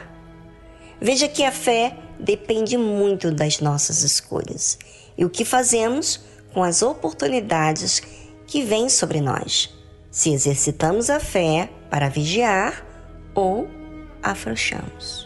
Veja 1.00 1.26
que 1.26 1.42
a 1.42 1.50
fé 1.50 1.96
depende 2.20 2.76
muito 2.76 3.30
das 3.30 3.60
nossas 3.60 4.02
escolhas 4.02 4.78
e 5.16 5.24
o 5.24 5.30
que 5.30 5.44
fazemos 5.44 6.20
com 6.56 6.62
as 6.62 6.80
oportunidades 6.80 8.00
que 8.46 8.62
vêm 8.62 8.88
sobre 8.88 9.20
nós, 9.20 9.78
se 10.10 10.32
exercitamos 10.32 11.10
a 11.10 11.20
fé 11.20 11.68
para 11.90 12.08
vigiar 12.08 12.82
ou 13.34 13.68
afrouxamos. 14.22 15.25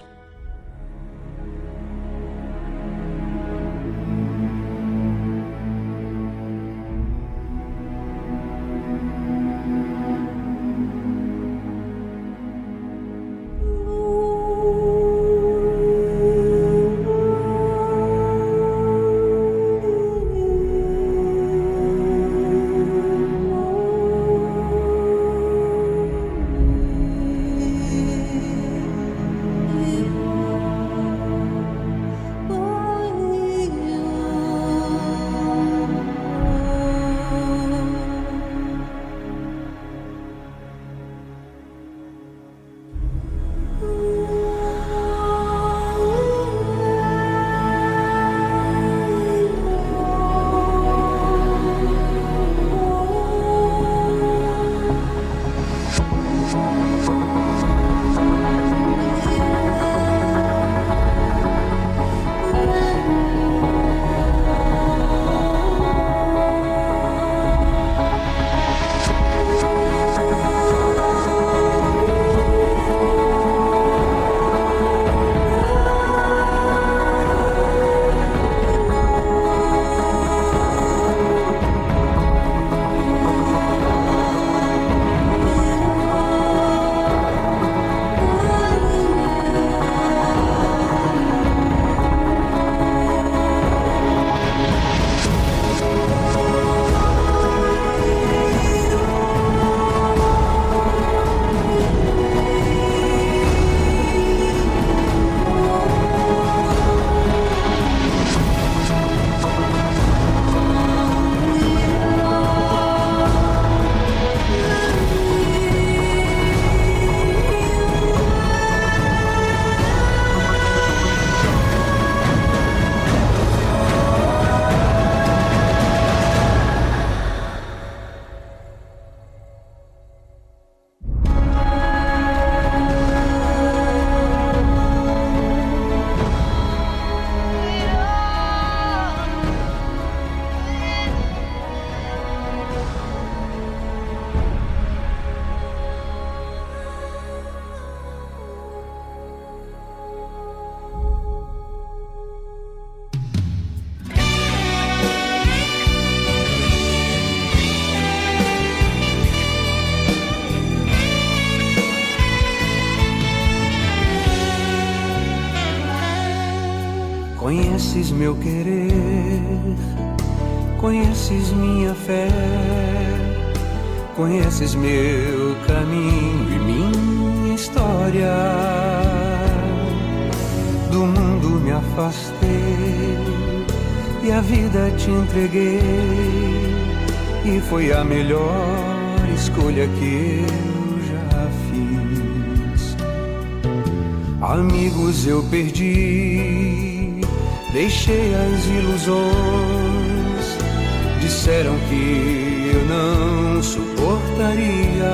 Disseram 201.50 201.76
que 201.88 202.70
eu 202.72 202.84
não 202.86 203.60
suportaria. 203.60 205.10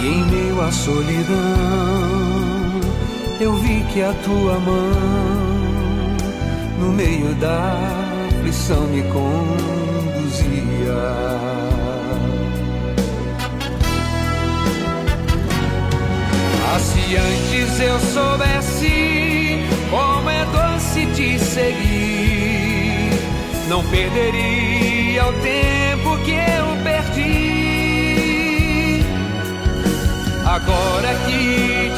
E 0.00 0.06
em 0.06 0.24
meio 0.26 0.60
à 0.60 0.70
solidão, 0.70 1.36
eu 3.40 3.54
vi 3.54 3.84
que 3.92 4.00
a 4.00 4.12
tua 4.24 4.60
mão, 4.60 4.92
no 6.78 6.92
meio 6.92 7.34
da 7.34 7.74
aflição, 8.28 8.86
me 8.86 9.02
conduzia. 9.02 9.32
Ah, 16.64 16.78
se 16.78 17.16
antes 17.16 17.80
eu 17.80 17.98
soubesse 17.98 19.07
Não 23.68 23.84
perderia 23.84 25.26
o 25.26 25.32
tempo 25.34 26.16
que 26.24 26.30
eu 26.32 26.76
perdi. 26.82 27.68
Agora 30.46 31.14
que 31.26 31.97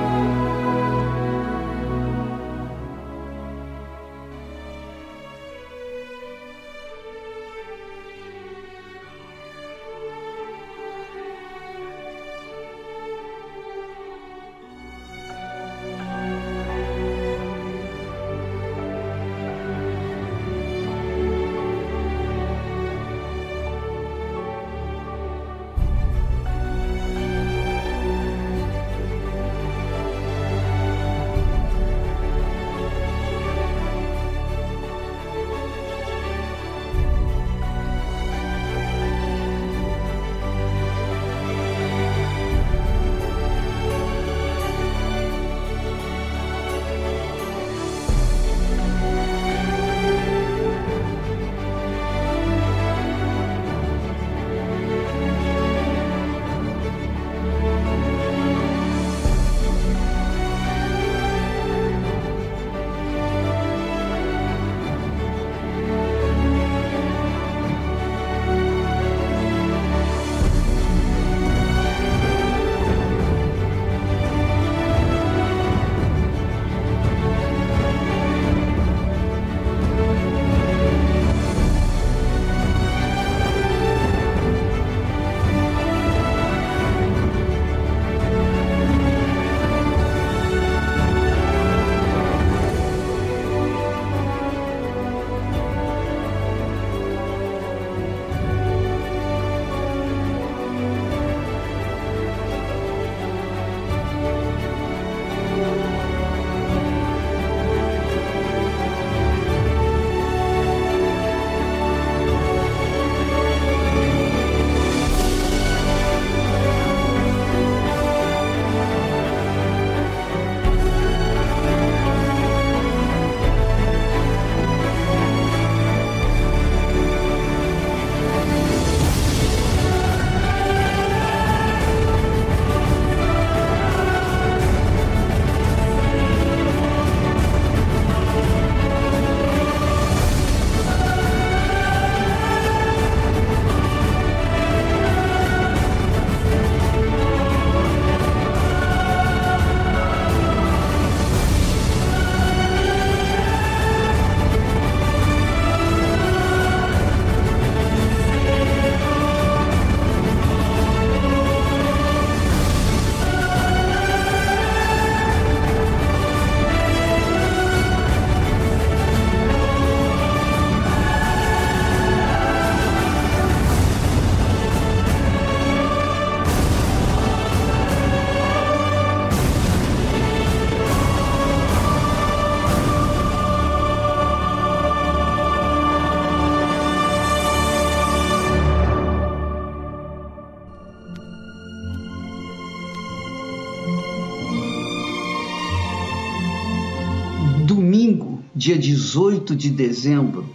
Dia 198.61 198.77
18 198.77 199.55
de 199.55 199.71
dezembro, 199.71 200.47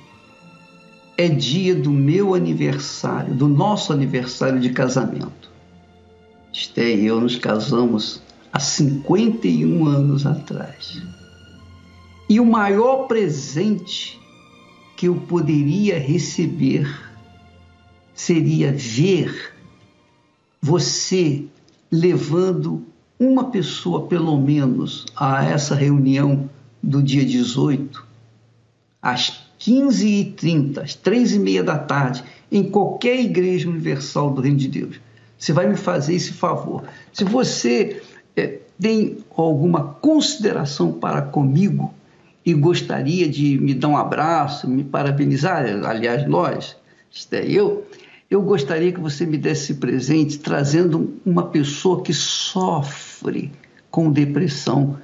é 1.19 1.29
dia 1.29 1.75
do 1.75 1.91
meu 1.91 2.37
aniversário, 2.37 3.35
do 3.35 3.49
nosso 3.49 3.93
aniversário 3.93 4.61
de 4.61 4.71
casamento. 4.71 5.51
Esté 6.53 6.95
e 6.95 7.05
eu 7.05 7.21
nos 7.21 7.35
casamos 7.35 8.23
há 8.53 8.61
51 8.61 9.85
anos 9.89 10.25
atrás. 10.25 11.03
E 12.29 12.39
o 12.39 12.47
maior 12.47 13.09
presente 13.09 14.21
que 14.97 15.09
eu 15.09 15.17
poderia 15.17 15.99
receber 15.99 16.89
seria 18.15 18.73
ver 18.73 19.53
você 20.63 21.45
levando 21.91 22.85
uma 23.19 23.51
pessoa, 23.51 24.07
pelo 24.07 24.41
menos, 24.41 25.07
a 25.17 25.45
essa 25.45 25.75
reunião 25.75 26.49
do 26.87 27.03
dia 27.03 27.25
18, 27.25 28.07
às 29.03 29.45
15h30, 29.61 30.79
às 30.79 30.97
3h30 30.97 31.63
da 31.63 31.77
tarde, 31.77 32.23
em 32.51 32.63
qualquer 32.63 33.19
igreja 33.21 33.69
universal 33.69 34.31
do 34.31 34.41
Reino 34.41 34.57
de 34.57 34.69
Deus. 34.69 35.01
Você 35.37 35.53
vai 35.53 35.69
me 35.69 35.77
fazer 35.77 36.15
esse 36.15 36.33
favor. 36.33 36.85
Se 37.13 37.25
você 37.25 38.01
é, 38.37 38.61
tem 38.81 39.19
alguma 39.37 39.83
consideração 39.83 40.93
para 40.93 41.21
comigo 41.23 41.93
e 42.45 42.55
gostaria 42.55 43.29
de 43.29 43.59
me 43.59 43.75
dar 43.75 43.89
um 43.89 43.97
abraço, 43.97 44.71
me 44.71 44.85
parabenizar, 44.85 45.67
aliás, 45.85 46.27
nós, 46.29 46.77
isto 47.11 47.35
é 47.35 47.45
eu, 47.45 47.85
eu 48.31 48.41
gostaria 48.43 48.93
que 48.93 49.01
você 49.01 49.27
me 49.27 49.37
desse 49.37 49.75
presente 49.75 50.39
trazendo 50.39 51.15
uma 51.27 51.47
pessoa 51.47 52.03
que 52.03 52.15
sofre 52.15 53.51
com 53.91 54.13
depressão 54.13 54.97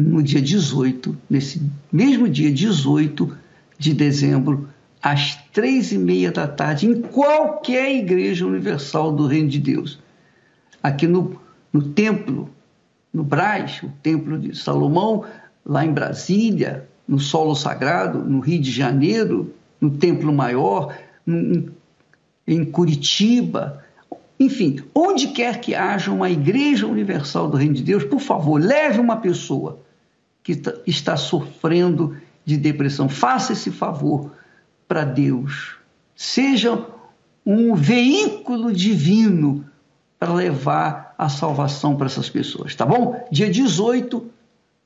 no 0.00 0.22
dia 0.22 0.40
18, 0.40 1.16
nesse 1.28 1.60
mesmo 1.90 2.28
dia 2.28 2.52
18 2.52 3.36
de 3.76 3.92
dezembro, 3.92 4.68
às 5.02 5.34
três 5.52 5.90
e 5.90 5.98
meia 5.98 6.30
da 6.30 6.46
tarde, 6.46 6.86
em 6.86 7.02
qualquer 7.02 7.96
igreja 7.96 8.46
universal 8.46 9.10
do 9.10 9.26
Reino 9.26 9.48
de 9.48 9.58
Deus. 9.58 9.98
Aqui 10.80 11.08
no, 11.08 11.40
no 11.72 11.82
templo, 11.82 12.48
no 13.12 13.24
Brás, 13.24 13.82
o 13.82 13.88
templo 14.00 14.38
de 14.38 14.56
Salomão, 14.56 15.24
lá 15.66 15.84
em 15.84 15.92
Brasília, 15.92 16.88
no 17.06 17.18
solo 17.18 17.56
sagrado, 17.56 18.20
no 18.20 18.38
Rio 18.38 18.60
de 18.60 18.70
Janeiro, 18.70 19.52
no 19.80 19.90
Templo 19.90 20.32
Maior, 20.32 20.96
em 22.46 22.64
Curitiba, 22.64 23.82
enfim, 24.38 24.80
onde 24.94 25.28
quer 25.28 25.60
que 25.60 25.74
haja 25.74 26.12
uma 26.12 26.30
igreja 26.30 26.86
universal 26.86 27.48
do 27.48 27.56
Reino 27.56 27.74
de 27.74 27.82
Deus, 27.82 28.04
por 28.04 28.20
favor, 28.20 28.60
leve 28.60 29.00
uma 29.00 29.16
pessoa 29.16 29.87
que 30.48 30.56
tá, 30.56 30.72
está 30.86 31.14
sofrendo 31.14 32.16
de 32.42 32.56
depressão. 32.56 33.06
Faça 33.06 33.52
esse 33.52 33.70
favor 33.70 34.30
para 34.88 35.04
Deus. 35.04 35.76
Seja 36.16 36.86
um 37.44 37.74
veículo 37.74 38.72
divino 38.72 39.66
para 40.18 40.32
levar 40.32 41.14
a 41.18 41.28
salvação 41.28 41.96
para 41.96 42.06
essas 42.06 42.30
pessoas, 42.30 42.74
tá 42.74 42.86
bom? 42.86 43.28
Dia 43.30 43.50
18, 43.50 44.26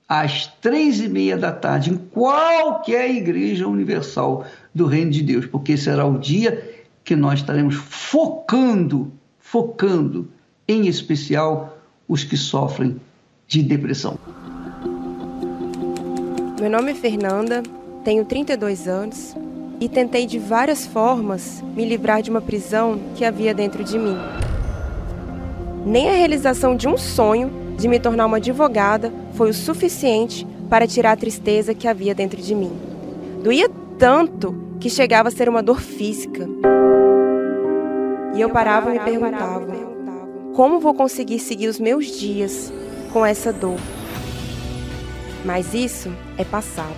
às 0.08 0.48
três 0.60 0.98
e 0.98 1.08
meia 1.08 1.38
da 1.38 1.52
tarde, 1.52 1.90
em 1.90 1.96
qualquer 1.96 3.08
igreja 3.08 3.68
universal 3.68 4.44
do 4.74 4.86
Reino 4.86 5.12
de 5.12 5.22
Deus, 5.22 5.46
porque 5.46 5.76
será 5.76 6.04
o 6.04 6.18
dia 6.18 6.84
que 7.04 7.14
nós 7.14 7.38
estaremos 7.38 7.76
focando, 7.76 9.12
focando 9.38 10.28
em 10.66 10.88
especial 10.88 11.78
os 12.08 12.24
que 12.24 12.36
sofrem 12.36 13.00
de 13.46 13.62
depressão. 13.62 14.18
Meu 16.62 16.70
nome 16.70 16.92
é 16.92 16.94
Fernanda, 16.94 17.60
tenho 18.04 18.24
32 18.24 18.86
anos 18.86 19.34
e 19.80 19.88
tentei 19.88 20.26
de 20.26 20.38
várias 20.38 20.86
formas 20.86 21.60
me 21.74 21.84
livrar 21.84 22.22
de 22.22 22.30
uma 22.30 22.40
prisão 22.40 23.00
que 23.16 23.24
havia 23.24 23.52
dentro 23.52 23.82
de 23.82 23.98
mim. 23.98 24.16
Nem 25.84 26.08
a 26.08 26.12
realização 26.12 26.76
de 26.76 26.86
um 26.86 26.96
sonho 26.96 27.50
de 27.76 27.88
me 27.88 27.98
tornar 27.98 28.26
uma 28.26 28.36
advogada 28.36 29.12
foi 29.32 29.50
o 29.50 29.52
suficiente 29.52 30.46
para 30.70 30.86
tirar 30.86 31.10
a 31.10 31.16
tristeza 31.16 31.74
que 31.74 31.88
havia 31.88 32.14
dentro 32.14 32.40
de 32.40 32.54
mim. 32.54 32.70
Doía 33.42 33.68
tanto 33.98 34.54
que 34.78 34.88
chegava 34.88 35.30
a 35.30 35.32
ser 35.32 35.48
uma 35.48 35.64
dor 35.64 35.80
física. 35.80 36.48
E 38.36 38.40
eu 38.40 38.50
parava 38.50 38.90
e 38.90 39.00
me 39.00 39.04
perguntava: 39.04 39.66
como 40.54 40.78
vou 40.78 40.94
conseguir 40.94 41.40
seguir 41.40 41.66
os 41.66 41.80
meus 41.80 42.06
dias 42.06 42.72
com 43.12 43.26
essa 43.26 43.52
dor? 43.52 43.80
Mas 45.44 45.74
isso 45.74 46.12
é 46.38 46.44
passado. 46.44 46.96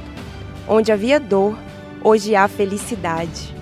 Onde 0.69 0.93
havia 0.93 1.19
dor, 1.19 1.57
hoje 2.03 2.35
há 2.35 2.47
felicidade. 2.49 3.55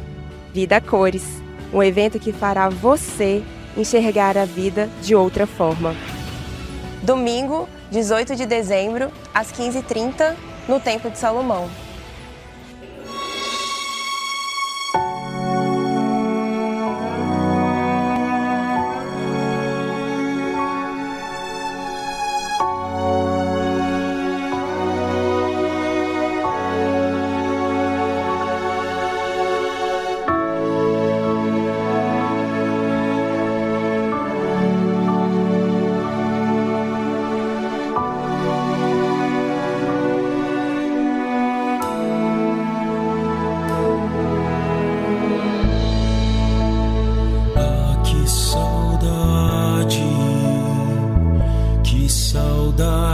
Vida 0.52 0.80
cores 0.80 1.42
um 1.72 1.82
evento 1.82 2.18
que 2.18 2.32
fará 2.32 2.68
você 2.68 3.42
enxergar 3.76 4.36
a 4.36 4.44
vida 4.44 4.88
de 5.00 5.14
outra 5.14 5.46
forma. 5.46 5.94
Domingo, 7.02 7.68
18 7.90 8.36
de 8.36 8.46
dezembro, 8.46 9.10
às 9.34 9.50
15h30, 9.50 10.34
no 10.68 10.78
Templo 10.78 11.10
de 11.10 11.18
Salomão. 11.18 11.68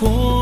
过。 0.00 0.39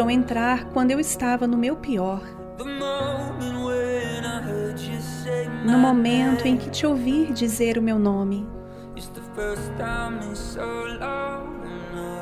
Deixou 0.00 0.10
entrar 0.10 0.64
quando 0.72 0.90
eu 0.92 0.98
estava 0.98 1.46
no 1.46 1.58
meu 1.58 1.76
pior, 1.76 2.22
no 5.64 5.78
momento 5.78 6.46
em 6.46 6.56
que 6.56 6.70
te 6.70 6.86
ouvi 6.86 7.26
dizer 7.32 7.76
o 7.76 7.82
meu 7.82 7.98
nome. 7.98 8.48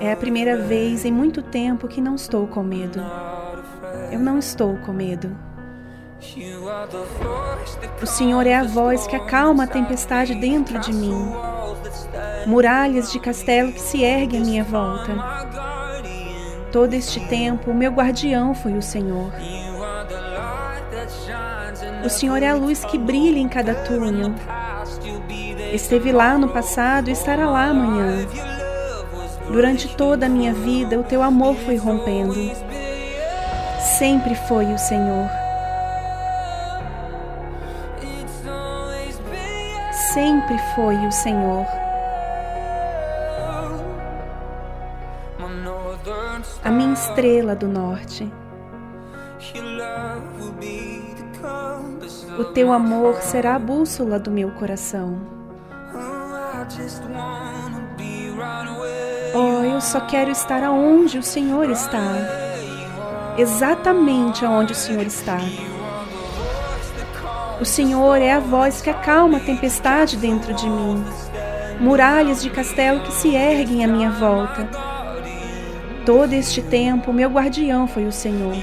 É 0.01 0.12
a 0.12 0.16
primeira 0.16 0.57
vez 0.57 1.05
em 1.05 1.12
muito 1.12 1.41
tempo 1.41 1.87
que 1.87 2.01
não 2.01 2.16
estou 2.16 2.49
com 2.49 2.64
medo. 2.64 3.01
Eu 4.11 4.18
não 4.18 4.39
estou 4.39 4.76
com 4.79 4.93
medo. 4.93 5.37
O 8.03 8.07
Senhor 8.07 8.45
é 8.45 8.55
a 8.55 8.64
voz 8.64 9.07
que 9.07 9.14
acalma 9.14 9.64
a 9.64 9.68
tempestade 9.68 10.35
dentro 10.35 10.81
de 10.81 10.93
mim. 10.93 11.33
Muralhas 12.45 13.12
de 13.12 13.20
castelo 13.20 13.72
que 13.72 13.81
se 13.81 14.03
erguem 14.03 14.41
à 14.41 14.45
minha 14.45 14.64
volta. 14.64 15.68
Todo 16.71 16.93
este 16.93 17.21
tempo, 17.29 17.73
meu 17.73 17.91
guardião 17.91 18.55
foi 18.55 18.75
o 18.75 18.83
Senhor. 18.83 19.33
O 22.05 22.09
Senhor 22.11 22.43
é 22.43 22.49
a 22.49 22.55
luz 22.55 22.85
que 22.85 22.99
brilha 22.99 23.39
em 23.39 23.49
cada 23.49 23.75
túnel. 23.75 24.35
Esteve 25.73 26.12
lá 26.12 26.37
no 26.37 26.49
passado 26.51 27.09
e 27.09 27.12
estará 27.12 27.49
lá 27.49 27.66
amanhã. 27.66 28.27
Durante 29.47 29.89
toda 29.97 30.27
a 30.27 30.29
minha 30.29 30.53
vida, 30.53 30.99
o 30.99 31.03
teu 31.03 31.23
amor 31.23 31.57
foi 31.57 31.77
rompendo. 31.77 32.35
Sempre 33.99 34.35
foi 34.35 34.66
o 34.66 34.79
Senhor. 34.79 35.29
Sempre 40.12 40.59
foi 40.75 40.97
o 41.07 41.12
Senhor. 41.12 41.78
Estrela 46.99 47.55
do 47.55 47.68
norte. 47.68 48.30
O 52.36 52.44
teu 52.46 52.72
amor 52.72 53.22
será 53.22 53.55
a 53.55 53.59
bússola 53.59 54.18
do 54.18 54.30
meu 54.30 54.51
coração. 54.53 55.20
Oh, 59.34 59.64
eu 59.64 59.80
só 59.80 60.01
quero 60.01 60.30
estar 60.30 60.62
aonde 60.64 61.18
o 61.18 61.22
Senhor 61.22 61.70
está. 61.70 62.01
Exatamente 63.36 64.44
aonde 64.44 64.72
o 64.72 64.76
Senhor 64.76 65.07
está. 65.07 65.38
O 67.61 67.64
Senhor 67.64 68.16
é 68.16 68.32
a 68.32 68.40
voz 68.40 68.80
que 68.80 68.90
acalma 68.90 69.38
a 69.38 69.40
tempestade 69.40 70.16
dentro 70.16 70.53
de 70.53 70.68
mim. 70.68 71.05
Muralhas 71.80 72.42
de 72.42 72.51
castelo 72.51 73.01
que 73.01 73.12
se 73.12 73.34
erguem 73.36 73.84
à 73.84 73.88
minha 73.88 74.11
volta. 74.11 74.88
Todo 76.09 76.32
este 76.32 76.62
tempo, 76.62 77.12
meu 77.12 77.28
guardião 77.28 77.86
foi 77.86 78.06
o 78.06 78.12
Senhor. 78.12 78.56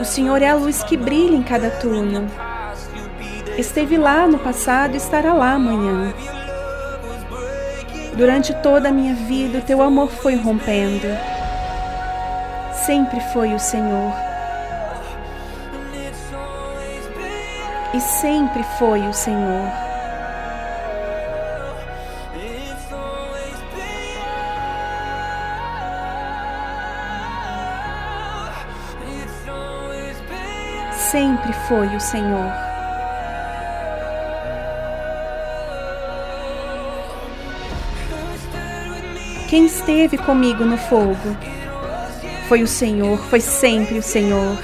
O 0.00 0.04
Senhor 0.06 0.40
é 0.40 0.48
a 0.48 0.54
luz 0.54 0.82
que 0.82 0.96
brilha 0.96 1.36
em 1.36 1.42
cada 1.42 1.68
túnel. 1.68 2.24
Esteve 3.58 3.98
lá 3.98 4.26
no 4.26 4.38
passado 4.38 4.94
e 4.94 4.96
estará 4.96 5.34
lá 5.34 5.52
amanhã. 5.52 6.14
Durante 8.16 8.54
toda 8.62 8.88
a 8.88 8.90
minha 8.90 9.14
vida, 9.14 9.58
o 9.58 9.60
teu 9.60 9.82
amor 9.82 10.08
foi 10.08 10.34
rompendo. 10.34 11.08
Sempre 12.72 13.20
foi 13.34 13.52
o 13.52 13.58
Senhor. 13.58 14.14
E 17.92 18.00
sempre 18.00 18.62
foi 18.78 19.00
o 19.06 19.12
Senhor. 19.12 19.89
Sempre 31.10 31.52
foi 31.66 31.88
o 31.88 31.98
Senhor. 31.98 32.52
Quem 39.48 39.66
esteve 39.66 40.16
comigo 40.16 40.64
no 40.64 40.76
fogo? 40.76 41.36
Foi 42.48 42.62
o 42.62 42.68
Senhor, 42.68 43.18
foi 43.24 43.40
sempre 43.40 43.98
o 43.98 44.02
Senhor. 44.04 44.56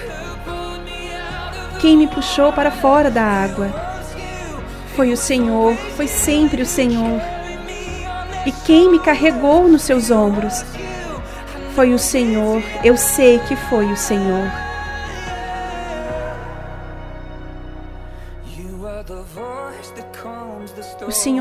Quem 1.80 1.96
me 1.96 2.06
puxou 2.06 2.52
para 2.52 2.70
fora 2.70 3.10
da 3.10 3.24
água? 3.24 3.68
Foi 4.94 5.12
o 5.12 5.16
Senhor, 5.16 5.74
foi 5.96 6.06
sempre 6.06 6.62
o 6.62 6.66
Senhor. 6.66 7.20
E 8.46 8.52
quem 8.64 8.88
me 8.88 9.00
carregou 9.00 9.66
nos 9.66 9.82
seus 9.82 10.12
ombros? 10.12 10.64
Foi 11.74 11.92
o 11.92 11.98
Senhor, 11.98 12.62
eu 12.84 12.96
sei 12.96 13.40
que 13.40 13.56
foi 13.56 13.86
o 13.86 13.96
Senhor. 13.96 14.65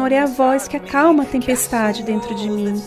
Senhor 0.05 0.11
é 0.11 0.21
a 0.21 0.27
voz 0.27 0.67
que 0.67 0.77
acalma 0.77 1.23
a 1.23 1.25
tempestade 1.25 2.03
dentro 2.03 2.35
de 2.35 2.47
mim, 2.47 2.79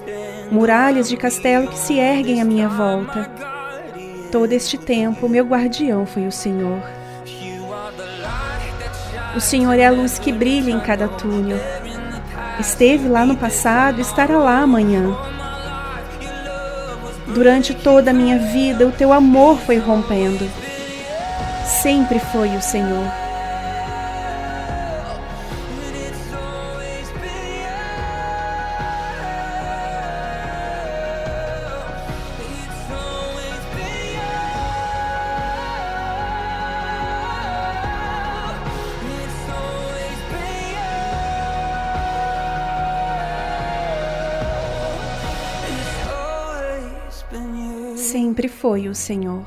muralhas 0.53 1.09
de 1.09 1.16
castelo 1.16 1.66
que 1.66 1.77
se 1.77 1.99
erguem 1.99 2.41
à 2.41 2.45
minha 2.45 2.69
volta. 2.69 3.29
Todo 4.31 4.53
este 4.53 4.79
tempo, 4.79 5.29
meu 5.29 5.45
guardião 5.45 6.07
foi 6.07 6.29
o 6.29 6.31
Senhor. 6.31 6.81
O 9.35 9.41
Senhor 9.41 9.73
é 9.73 9.87
a 9.87 9.91
luz 9.91 10.16
que 10.21 10.31
brilha 10.31 10.71
em 10.71 10.79
cada 10.79 11.09
túnel. 11.09 11.59
Esteve 12.61 13.09
lá 13.09 13.27
no 13.27 13.37
passado, 13.37 14.01
estará 14.01 14.39
lá 14.39 14.61
amanhã. 14.61 15.16
Durante 17.35 17.75
toda 17.75 18.12
a 18.12 18.14
minha 18.14 18.39
vida, 18.39 18.87
o 18.87 18.93
teu 18.93 19.12
amor 19.12 19.59
foi 19.59 19.79
rompendo. 19.79 20.49
Sempre 21.83 22.21
foi 22.21 22.55
o 22.55 22.62
Senhor. 22.62 23.28
Foi 48.69 48.87
o 48.87 48.95
Senhor. 48.95 49.47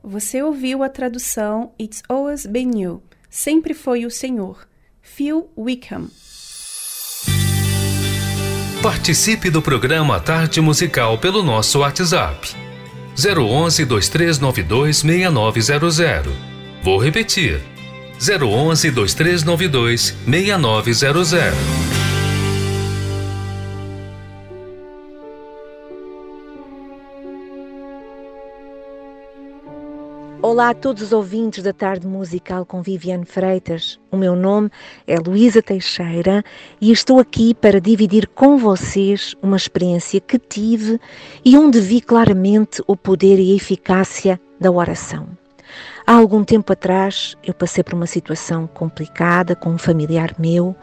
Você 0.00 0.40
ouviu 0.40 0.84
a 0.84 0.88
tradução 0.88 1.72
It's 1.76 2.04
Always 2.08 2.46
Been 2.46 2.80
You, 2.80 3.02
Sempre 3.28 3.74
Foi 3.74 4.06
o 4.06 4.10
Senhor, 4.12 4.64
Phil 5.02 5.50
Wickham. 5.58 6.08
Participe 8.80 9.50
do 9.50 9.60
programa 9.60 10.20
Tarde 10.20 10.60
Musical 10.60 11.18
pelo 11.18 11.42
nosso 11.42 11.80
WhatsApp. 11.80 12.54
011 13.18 13.84
2392 13.86 14.98
6900. 14.98 16.32
Vou 16.80 16.96
repetir. 16.96 17.60
011 18.20 18.88
2392 18.92 20.14
6900. 20.28 22.13
Olá 30.46 30.68
a 30.68 30.74
todos 30.74 31.04
os 31.04 31.10
ouvintes 31.10 31.64
da 31.64 31.72
Tarde 31.72 32.06
Musical 32.06 32.66
com 32.66 32.82
Viviane 32.82 33.24
Freitas. 33.24 33.98
O 34.10 34.16
meu 34.18 34.36
nome 34.36 34.68
é 35.06 35.18
Luísa 35.18 35.62
Teixeira 35.62 36.44
e 36.78 36.92
estou 36.92 37.18
aqui 37.18 37.54
para 37.54 37.80
dividir 37.80 38.28
com 38.28 38.58
vocês 38.58 39.34
uma 39.40 39.56
experiência 39.56 40.20
que 40.20 40.38
tive 40.38 41.00
e 41.42 41.56
onde 41.56 41.80
vi 41.80 41.98
claramente 41.98 42.82
o 42.86 42.94
poder 42.94 43.38
e 43.38 43.52
a 43.52 43.56
eficácia 43.56 44.38
da 44.60 44.70
oração. 44.70 45.26
Há 46.06 46.12
algum 46.12 46.44
tempo 46.44 46.74
atrás 46.74 47.34
eu 47.42 47.54
passei 47.54 47.82
por 47.82 47.94
uma 47.94 48.06
situação 48.06 48.66
complicada 48.66 49.56
com 49.56 49.70
um 49.70 49.78
familiar 49.78 50.34
meu 50.38 50.76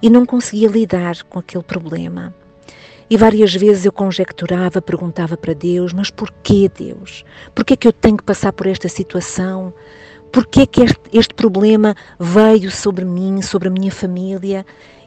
e 0.00 0.08
não 0.08 0.24
conseguia 0.24 0.68
lidar 0.68 1.22
com 1.24 1.38
aquele 1.40 1.62
problema. 1.62 2.34
E 3.08 3.16
várias 3.16 3.54
vezes 3.54 3.84
eu 3.84 3.92
conjecturava, 3.92 4.80
perguntava 4.80 5.36
para 5.36 5.52
Deus: 5.52 5.92
mas 5.92 6.10
porquê 6.10 6.70
Deus? 6.74 7.24
Porquê 7.54 7.76
que 7.76 7.86
eu 7.86 7.92
tenho 7.92 8.16
que 8.16 8.22
passar 8.24 8.52
por 8.52 8.66
esta 8.66 8.88
situação? 8.88 9.72
Porquê 10.32 10.66
que 10.66 10.82
este, 10.82 11.00
este 11.12 11.34
problema 11.34 11.94
veio 12.18 12.70
sobre 12.70 13.04
mim, 13.04 13.40
sobre 13.42 13.68
a 13.68 13.70
minha 13.70 13.92
família? 13.92 14.66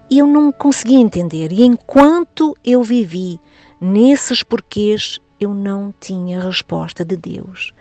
E 0.09 0.19
eu 0.19 0.27
não 0.27 0.51
conseguia 0.51 0.99
entender. 0.99 1.51
E 1.51 1.63
enquanto 1.63 2.55
eu 2.63 2.81
vivi 2.81 3.39
nesses 3.81 4.41
porquês, 4.41 5.19
eu 5.39 5.53
não 5.53 5.93
tinha 5.99 6.39
resposta 6.39 7.03
de 7.03 7.17
Deus. 7.17 7.73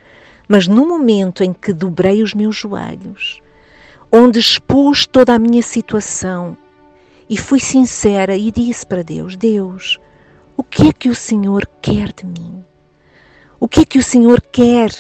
Mas 0.49 0.67
no 0.67 0.87
momento 0.87 1.45
em 1.45 1.53
que 1.53 1.73
dobrei 1.73 2.23
os 2.23 2.35
meus 2.35 2.57
joelhos, 2.57 3.41
onde 4.11 4.39
expus 4.39 5.07
toda 5.07 5.35
a 5.35 5.39
minha 5.39 5.63
situação 5.63 6.57
e 7.29 7.37
fui 7.37 7.61
sincera 7.61 8.37
e 8.37 8.51
disse 8.51 8.87
para 8.87 9.03
Deus: 9.03 9.37
Deus, 9.37 9.99
o 10.57 10.63
que 10.63 10.89
é 10.89 10.93
que 10.93 11.11
o 11.11 11.15
Senhor 11.15 11.69
quer 11.83 12.13
de 12.15 12.25
mim? 12.25 12.65
O 13.61 13.69
que 13.69 13.81
é 13.81 13.85
que 13.85 13.99
o 13.99 14.03
Senhor 14.03 14.41
quer 14.41 14.91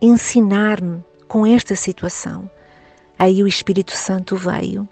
ensinar-me 0.00 1.04
com 1.28 1.46
esta 1.46 1.76
situação? 1.76 2.50
Aí 3.18 3.42
o 3.42 3.46
Espírito 3.46 3.94
Santo 3.94 4.36
veio 4.36 4.88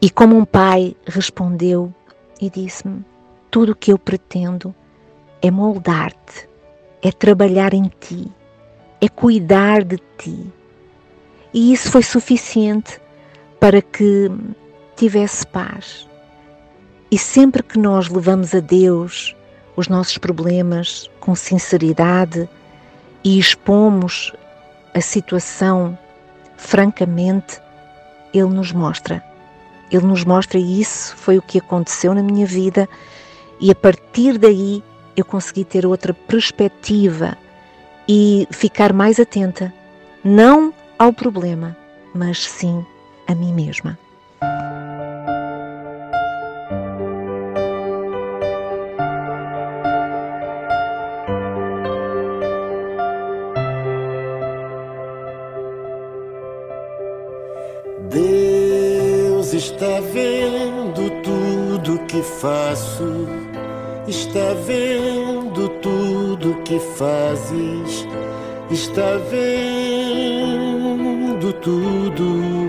e, 0.00 0.08
como 0.08 0.36
um 0.36 0.44
pai, 0.44 0.96
respondeu 1.04 1.92
e 2.40 2.48
disse-me: 2.48 3.04
Tudo 3.50 3.72
o 3.72 3.74
que 3.74 3.92
eu 3.92 3.98
pretendo 3.98 4.72
é 5.42 5.50
moldar-te, 5.50 6.48
é 7.02 7.10
trabalhar 7.10 7.74
em 7.74 7.90
ti, 8.00 8.30
é 9.00 9.08
cuidar 9.08 9.82
de 9.82 9.98
ti. 10.16 10.46
E 11.52 11.72
isso 11.72 11.90
foi 11.90 12.04
suficiente 12.04 13.00
para 13.58 13.82
que 13.82 14.30
tivesse 14.94 15.44
paz 15.46 16.08
e 17.10 17.18
sempre 17.18 17.62
que 17.62 17.78
nós 17.78 18.08
levamos 18.08 18.54
a 18.54 18.60
Deus 18.60 19.34
os 19.76 19.88
nossos 19.88 20.18
problemas 20.18 21.10
com 21.18 21.34
sinceridade 21.34 22.48
e 23.24 23.38
expomos 23.38 24.32
a 24.94 25.00
situação 25.00 25.98
francamente, 26.56 27.60
Ele 28.32 28.48
nos 28.48 28.72
mostra. 28.72 29.22
Ele 29.90 30.06
nos 30.06 30.24
mostra 30.24 30.58
e 30.58 30.80
isso 30.80 31.16
foi 31.16 31.36
o 31.36 31.42
que 31.42 31.58
aconteceu 31.58 32.14
na 32.14 32.22
minha 32.22 32.46
vida 32.46 32.88
e 33.60 33.70
a 33.70 33.74
partir 33.74 34.38
daí 34.38 34.82
eu 35.16 35.24
consegui 35.24 35.64
ter 35.64 35.84
outra 35.84 36.14
perspectiva 36.14 37.36
e 38.08 38.46
ficar 38.50 38.92
mais 38.92 39.18
atenta, 39.18 39.72
não 40.22 40.72
ao 40.98 41.12
problema, 41.12 41.76
mas 42.14 42.44
sim 42.44 42.84
a 43.26 43.34
mim 43.34 43.52
mesma. 43.52 43.98
Que 66.70 66.78
fazes, 66.78 68.06
está 68.70 69.16
vendo 69.28 70.62
tudo. 71.54 72.68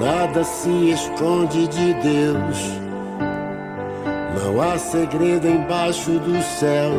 Nada 0.00 0.42
se 0.42 0.90
esconde 0.90 1.68
de 1.68 1.94
Deus, 1.94 2.58
não 4.42 4.60
há 4.60 4.76
segredo 4.76 5.46
embaixo 5.46 6.18
do 6.18 6.42
céu. 6.42 6.90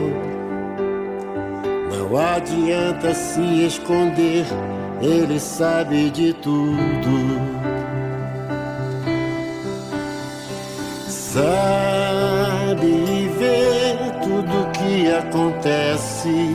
Não 1.92 2.18
adianta 2.18 3.14
se 3.14 3.66
esconder 3.66 4.46
ele 5.02 5.38
sabe 5.42 6.10
de 6.10 6.32
tudo. 6.36 7.36
Sabe 11.10 13.05
que 15.06 15.12
acontece, 15.12 16.50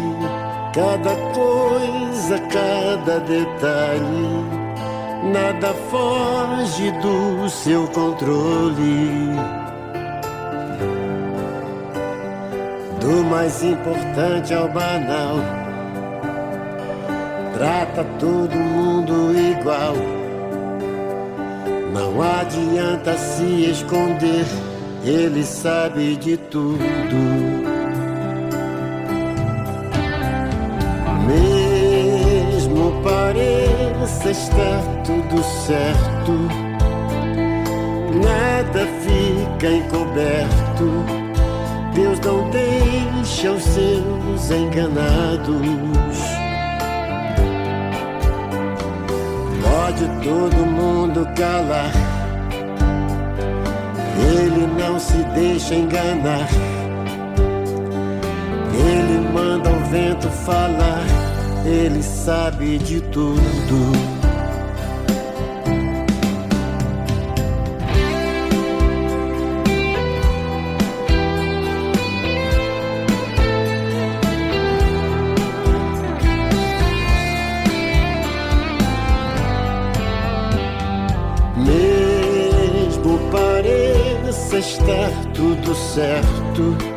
cada 0.75 1.15
coisa, 1.33 2.37
cada 2.51 3.21
detalhe. 3.21 4.45
Nada 5.33 5.73
foge 5.89 6.91
do 7.01 7.49
seu 7.49 7.87
controle. 7.89 9.37
Do 13.01 13.25
mais 13.31 13.63
importante 13.63 14.53
ao 14.53 14.69
banal 14.69 15.37
trata 17.55 18.05
todo 18.19 18.57
mundo 18.57 19.33
igual. 19.39 19.95
Não 21.93 22.21
adianta 22.21 23.17
se 23.17 23.71
esconder, 23.71 24.47
ele 25.05 25.45
sabe 25.45 26.17
de 26.17 26.37
tudo. 26.37 27.70
Pareça 34.01 34.31
estar 34.31 34.83
tudo 35.05 35.43
certo, 35.45 36.33
fica 39.03 39.71
encoberto. 39.71 41.05
Deus 41.95 42.19
não 42.21 42.49
deixa 42.49 43.53
os 43.53 43.63
seus 43.63 44.51
enganados. 44.51 46.19
Pode 49.63 50.07
todo 50.25 50.67
mundo 50.67 51.29
calar. 51.37 51.93
Ele 54.33 54.67
não 54.83 54.99
se 54.99 55.19
deixa 55.35 55.75
enganar. 55.75 56.49
Ele 58.73 59.29
manda 59.31 59.69
o 59.69 59.79
vento 59.91 60.29
falar. 60.31 61.30
Ele 61.65 62.03
sabe 62.03 62.79
de 62.79 63.01
tudo. 63.03 64.21
estar 84.61 85.11
tudo 85.33 85.75
certo, 85.75 86.90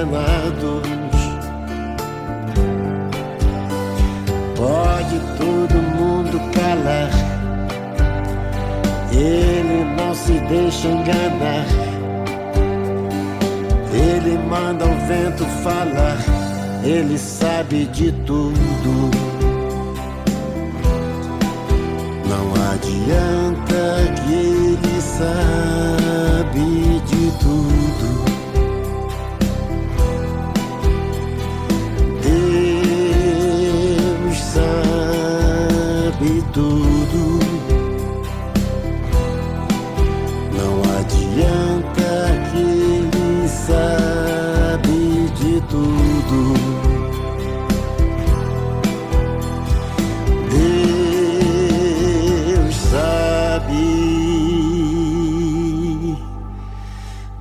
enganados. 0.00 0.82
Pode 4.56 5.20
todo 5.38 5.74
mundo 5.96 6.40
calar, 6.52 7.10
ele 9.12 9.84
não 9.96 10.14
se 10.14 10.32
deixa 10.48 10.88
enganar. 10.88 11.66
Ele 13.92 14.38
manda 14.48 14.84
o 14.84 15.06
vento 15.06 15.44
falar, 15.62 16.18
ele 16.84 17.18
sabe 17.18 17.86
de 17.86 18.12
tudo. 18.12 19.10
adianta 22.72 24.22
que 24.24 24.32
ele 24.32 25.00
sabe 25.00 25.99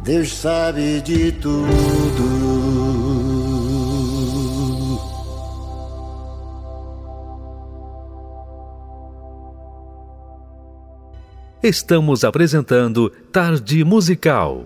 Deus 0.10 0.34
sabe 0.34 1.02
de 1.02 1.32
tudo. 1.34 1.68
Estamos 11.62 12.24
apresentando 12.24 13.12
Tarde 13.32 13.84
Musical. 13.84 14.66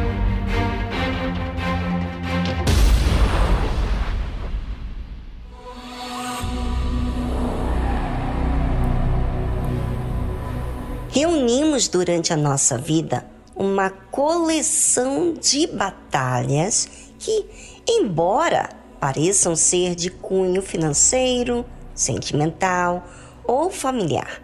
Durante 11.91 12.31
a 12.31 12.37
nossa 12.37 12.77
vida 12.77 13.25
uma 13.55 13.89
coleção 13.89 15.33
de 15.33 15.67
batalhas 15.67 16.89
que, 17.19 17.45
embora 17.87 18.69
pareçam 18.99 19.55
ser 19.55 19.93
de 19.93 20.09
cunho 20.09 20.61
financeiro, 20.61 21.65
sentimental 21.93 23.05
ou 23.43 23.69
familiar, 23.69 24.41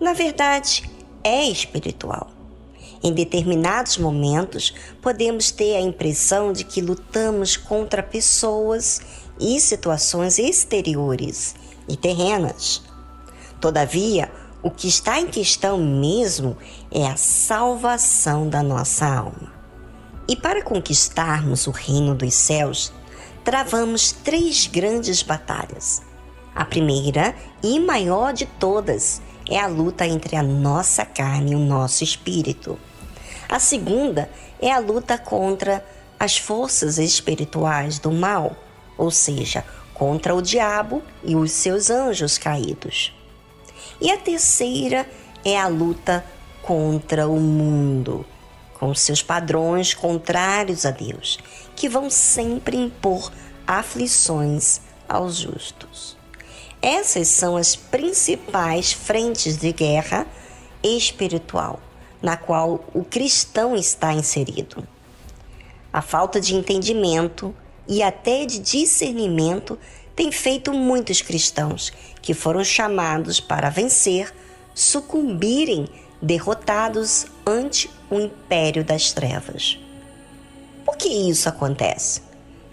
na 0.00 0.12
verdade 0.12 0.90
é 1.22 1.44
espiritual. 1.44 2.30
Em 3.02 3.12
determinados 3.12 3.98
momentos, 3.98 4.74
podemos 5.02 5.50
ter 5.50 5.76
a 5.76 5.80
impressão 5.80 6.52
de 6.52 6.64
que 6.64 6.80
lutamos 6.80 7.56
contra 7.56 8.02
pessoas 8.02 9.00
e 9.38 9.60
situações 9.60 10.38
exteriores 10.38 11.54
e 11.88 11.96
terrenas. 11.96 12.82
Todavia, 13.60 14.30
o 14.66 14.70
que 14.72 14.88
está 14.88 15.20
em 15.20 15.28
questão 15.28 15.78
mesmo 15.78 16.56
é 16.90 17.06
a 17.06 17.16
salvação 17.16 18.48
da 18.48 18.64
nossa 18.64 19.06
alma. 19.06 19.54
E 20.26 20.34
para 20.34 20.60
conquistarmos 20.60 21.68
o 21.68 21.70
reino 21.70 22.16
dos 22.16 22.34
céus, 22.34 22.92
travamos 23.44 24.10
três 24.10 24.66
grandes 24.66 25.22
batalhas. 25.22 26.02
A 26.52 26.64
primeira 26.64 27.32
e 27.62 27.78
maior 27.78 28.32
de 28.32 28.44
todas 28.44 29.22
é 29.48 29.56
a 29.56 29.68
luta 29.68 30.04
entre 30.04 30.34
a 30.34 30.42
nossa 30.42 31.04
carne 31.04 31.52
e 31.52 31.54
o 31.54 31.60
nosso 31.60 32.02
espírito. 32.02 32.76
A 33.48 33.60
segunda 33.60 34.28
é 34.60 34.72
a 34.72 34.80
luta 34.80 35.16
contra 35.16 35.86
as 36.18 36.38
forças 36.38 36.98
espirituais 36.98 38.00
do 38.00 38.10
mal, 38.10 38.56
ou 38.98 39.12
seja, 39.12 39.64
contra 39.94 40.34
o 40.34 40.42
diabo 40.42 41.04
e 41.22 41.36
os 41.36 41.52
seus 41.52 41.88
anjos 41.88 42.36
caídos. 42.36 43.15
E 44.00 44.10
a 44.10 44.16
terceira 44.16 45.08
é 45.44 45.58
a 45.58 45.68
luta 45.68 46.24
contra 46.62 47.28
o 47.28 47.38
mundo, 47.38 48.26
com 48.74 48.94
seus 48.94 49.22
padrões 49.22 49.94
contrários 49.94 50.84
a 50.84 50.90
Deus, 50.90 51.38
que 51.74 51.88
vão 51.88 52.10
sempre 52.10 52.76
impor 52.76 53.32
aflições 53.66 54.80
aos 55.08 55.36
justos. 55.36 56.16
Essas 56.82 57.28
são 57.28 57.56
as 57.56 57.74
principais 57.74 58.92
frentes 58.92 59.56
de 59.56 59.72
guerra 59.72 60.26
espiritual 60.82 61.80
na 62.22 62.36
qual 62.36 62.84
o 62.94 63.04
cristão 63.04 63.76
está 63.76 64.12
inserido. 64.12 64.86
A 65.92 66.02
falta 66.02 66.40
de 66.40 66.54
entendimento 66.54 67.54
e 67.86 68.02
até 68.02 68.44
de 68.44 68.58
discernimento 68.58 69.78
tem 70.16 70.32
feito 70.32 70.72
muitos 70.72 71.20
cristãos 71.20 71.92
que 72.22 72.32
foram 72.32 72.64
chamados 72.64 73.38
para 73.38 73.68
vencer 73.68 74.34
sucumbirem 74.74 75.86
derrotados 76.20 77.26
ante 77.46 77.90
o 78.10 78.18
império 78.18 78.82
das 78.82 79.12
trevas. 79.12 79.78
Por 80.84 80.96
que 80.96 81.08
isso 81.08 81.48
acontece? 81.48 82.22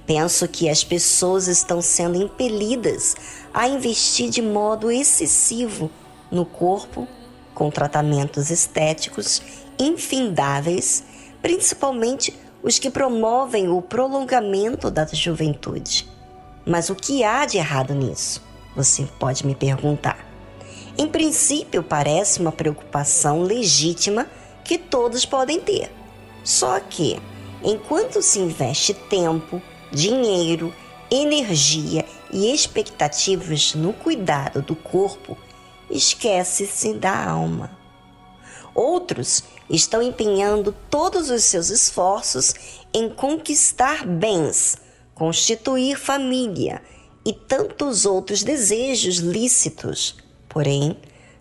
Penso 0.08 0.48
que 0.48 0.70
as 0.70 0.84
pessoas 0.84 1.48
estão 1.48 1.82
sendo 1.82 2.22
impelidas 2.22 3.16
a 3.54 3.68
investir 3.68 4.30
de 4.30 4.41
modo 4.41 4.89
excessivo 4.89 5.91
no 6.32 6.46
corpo, 6.46 7.08
com 7.54 7.70
tratamentos 7.70 8.50
estéticos 8.50 9.41
infindáveis, 9.78 11.04
principalmente 11.41 12.34
os 12.62 12.80
que 12.80 12.89
promovem 12.89 13.70
o 13.70 13.82
prolongamento 13.82 14.89
da 14.89 15.06
juventude. 15.06 16.08
Mas 16.66 16.89
o 16.89 16.95
que 16.95 17.24
há 17.24 17.45
de 17.45 17.57
errado 17.57 17.93
nisso? 17.93 18.41
Você 18.76 19.07
pode 19.20 19.45
me 19.45 19.53
perguntar. 19.53 20.26
Em 20.97 21.07
princípio, 21.07 21.84
parece 21.84 22.39
uma 22.39 22.51
preocupação 22.51 23.41
legítima 23.43 24.28
que 24.64 24.78
todos 24.78 25.26
podem 25.26 25.59
ter. 25.59 25.91
Só 26.43 26.80
que, 26.80 27.20
enquanto 27.64 28.22
se 28.22 28.39
investe 28.39 28.93
tempo, 28.93 29.61
dinheiro, 29.91 30.74
energia 31.09 32.05
e 32.32 32.53
expectativas 32.53 33.76
no 33.76 33.93
cuidado 33.93 34.61
do 34.61 34.76
corpo, 34.76 35.38
esquece-se 35.89 36.93
da 36.93 37.26
alma. 37.26 37.72
Outros 38.74 39.43
estão 39.70 40.01
empenhando 40.01 40.76
todos 40.89 41.30
os 41.30 41.43
seus 41.43 41.70
esforços 41.70 42.55
em 42.93 43.09
conquistar 43.09 44.05
bens, 44.05 44.78
constituir 45.16 45.97
família 45.97 46.82
e 47.26 47.32
tantos 47.32 48.05
outros 48.05 48.43
desejos 48.43 49.18
lícitos, 49.18 50.18
porém 50.49 50.97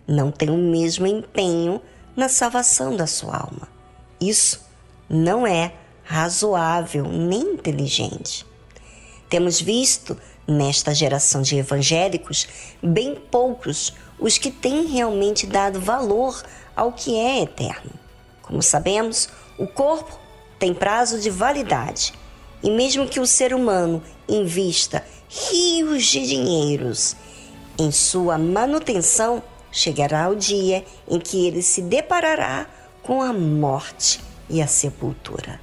não 0.07 0.31
têm 0.31 0.49
o 0.49 0.57
mesmo 0.57 1.05
empenho 1.07 1.81
na 2.15 2.29
salvação 2.29 2.95
da 2.95 3.07
sua 3.07 3.37
alma. 3.37 3.67
Isso 4.19 4.61
não 5.09 5.45
é 5.45 5.73
razoável 6.03 7.05
nem 7.05 7.53
inteligente. 7.53 8.45
Temos 9.29 9.59
visto 9.59 10.17
nesta 10.47 10.93
geração 10.93 11.41
de 11.41 11.57
evangélicos 11.57 12.47
bem 12.81 13.15
poucos 13.15 13.93
os 14.19 14.37
que 14.37 14.51
têm 14.51 14.85
realmente 14.85 15.47
dado 15.47 15.79
valor 15.79 16.41
ao 16.75 16.91
que 16.91 17.17
é 17.17 17.41
eterno. 17.41 17.91
Como 18.41 18.61
sabemos, 18.61 19.29
o 19.57 19.65
corpo 19.65 20.17
tem 20.59 20.73
prazo 20.73 21.19
de 21.19 21.29
validade 21.29 22.13
e 22.63 22.71
mesmo 22.71 23.07
que 23.07 23.19
o 23.19 23.27
ser 23.27 23.53
humano 23.53 24.01
invista 24.27 25.03
rios 25.29 26.05
de 26.05 26.25
dinheiros 26.25 27.15
em 27.77 27.91
sua 27.91 28.37
manutenção, 28.37 29.43
chegará 29.71 30.29
o 30.29 30.35
dia 30.35 30.85
em 31.07 31.19
que 31.19 31.45
ele 31.45 31.61
se 31.61 31.81
deparará 31.81 32.67
com 33.01 33.21
a 33.21 33.33
morte 33.33 34.21
e 34.49 34.61
a 34.61 34.67
sepultura. 34.67 35.59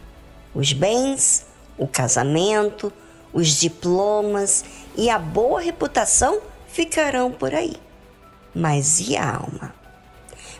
Os 0.54 0.72
bens, 0.72 1.46
o 1.78 1.86
casamento, 1.86 2.92
os 3.32 3.48
diplomas 3.48 4.64
e 4.96 5.08
a 5.08 5.18
boa 5.18 5.60
reputação 5.60 6.40
ficarão 6.66 7.30
por 7.30 7.54
aí. 7.54 7.76
Mas 8.54 9.00
e 9.00 9.16
a 9.16 9.36
alma? 9.36 9.72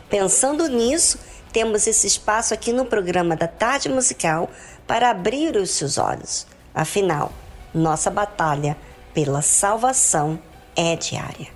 Pensando 0.09 0.67
nisso, 0.67 1.19
temos 1.51 1.85
esse 1.85 2.07
espaço 2.07 2.53
aqui 2.53 2.71
no 2.71 2.85
programa 2.85 3.35
da 3.35 3.47
Tarde 3.47 3.89
Musical 3.89 4.49
para 4.91 5.09
abrir 5.09 5.55
os 5.55 5.69
seus 5.71 5.97
olhos. 5.97 6.45
Afinal, 6.75 7.31
nossa 7.73 8.11
batalha 8.11 8.75
pela 9.13 9.41
salvação 9.41 10.37
é 10.75 10.97
diária. 10.97 11.47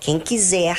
Quem 0.00 0.18
quiser 0.18 0.76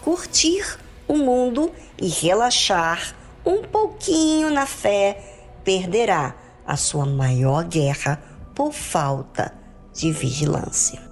curtir 0.00 0.64
o 1.06 1.18
mundo 1.18 1.70
e 2.00 2.08
relaxar 2.08 3.14
um 3.44 3.64
pouquinho 3.64 4.48
na 4.48 4.64
fé, 4.64 5.22
perderá 5.62 6.34
a 6.66 6.74
sua 6.78 7.04
maior 7.04 7.64
guerra 7.64 8.18
por 8.54 8.72
falta 8.72 9.52
de 9.92 10.10
vigilância. 10.10 11.02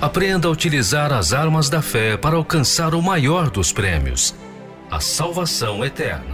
Aprenda 0.00 0.48
a 0.48 0.50
utilizar 0.50 1.12
as 1.12 1.34
armas 1.34 1.68
da 1.68 1.82
fé 1.82 2.16
para 2.16 2.36
alcançar 2.36 2.94
o 2.94 3.02
maior 3.02 3.50
dos 3.50 3.70
prêmios, 3.70 4.34
a 4.90 4.98
salvação 4.98 5.84
eterna. 5.84 6.33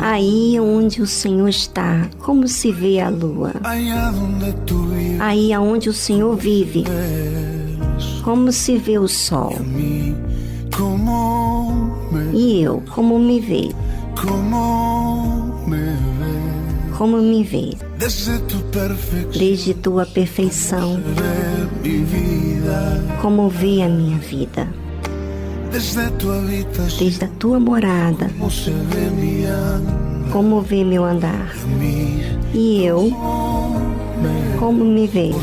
Aí 0.00 0.58
onde 0.60 1.02
o 1.02 1.06
Senhor 1.06 1.48
está, 1.48 2.08
como 2.18 2.48
se 2.48 2.72
vê 2.72 3.00
a 3.00 3.08
lua. 3.08 3.52
Aí 5.20 5.52
aonde 5.52 5.88
o 5.88 5.92
Senhor 5.92 6.34
vive, 6.36 6.84
como 8.24 8.50
se 8.52 8.76
vê 8.78 8.98
o 8.98 9.06
sol. 9.08 9.54
E 12.32 12.62
eu, 12.62 12.82
como 12.94 13.18
me 13.18 13.40
vê, 13.40 13.68
como 16.96 17.20
me 17.20 17.44
vê, 17.44 17.76
Desde 19.38 19.74
tua 19.74 20.06
perfeição, 20.06 21.00
como 23.20 23.48
vê 23.48 23.82
a 23.82 23.88
minha 23.88 24.18
vida, 24.18 24.68
Desde 25.72 26.10
tu 26.18 26.30
habitación, 26.30 26.98
desde 26.98 27.24
a 27.24 27.28
tua 27.38 27.58
morada, 27.58 28.30
como 30.30 30.60
vê 30.60 30.84
meu 30.84 31.02
andar. 31.02 31.50
E 32.52 32.84
eu, 32.84 33.10
como 34.58 34.84
me 34.84 35.08
decir. 35.08 35.34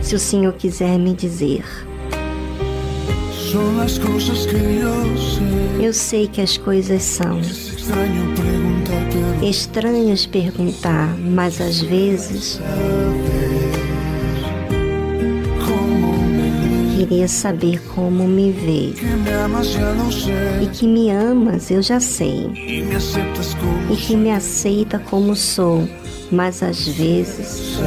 Se 0.00 0.14
o 0.14 0.18
Senhor 0.18 0.54
quiser 0.54 0.98
me 0.98 1.12
dizer. 1.12 1.62
Eu 5.78 5.92
sei 5.92 6.26
que 6.26 6.40
as 6.40 6.56
coisas 6.56 7.02
são 7.02 7.38
estranhas 9.42 10.24
perguntar, 10.24 11.14
mas 11.18 11.60
às 11.60 11.80
vezes 11.80 12.60
queria 17.08 17.26
saber 17.26 17.80
como 17.94 18.28
me 18.28 18.50
lo 19.94 20.62
E 20.62 20.66
que 20.66 20.86
me 20.86 21.10
amas, 21.10 21.70
eu 21.70 21.82
já 21.82 21.98
sei. 21.98 22.50
Como 23.62 23.94
E 23.94 23.96
que 23.96 24.14
me 24.14 24.30
aceita 24.30 24.98
como 24.98 25.34
sou, 25.34 25.88
mas 26.30 26.62
às 26.62 26.86
vezes 26.86 27.78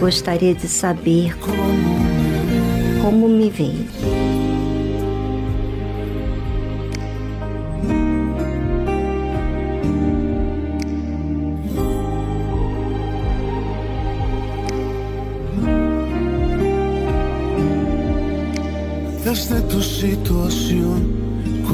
gostaria 0.00 0.54
de 0.54 0.66
saber 0.66 1.36
como 3.02 3.28
me 3.28 3.50
vê. 3.50 4.17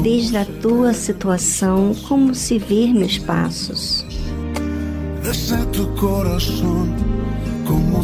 Desde 0.01 0.37
a 0.37 0.45
tua 0.45 0.93
situação, 0.93 1.95
como 2.07 2.35
se 2.35 2.59
ver 2.59 2.93
meus 2.93 3.17
passos. 3.17 4.05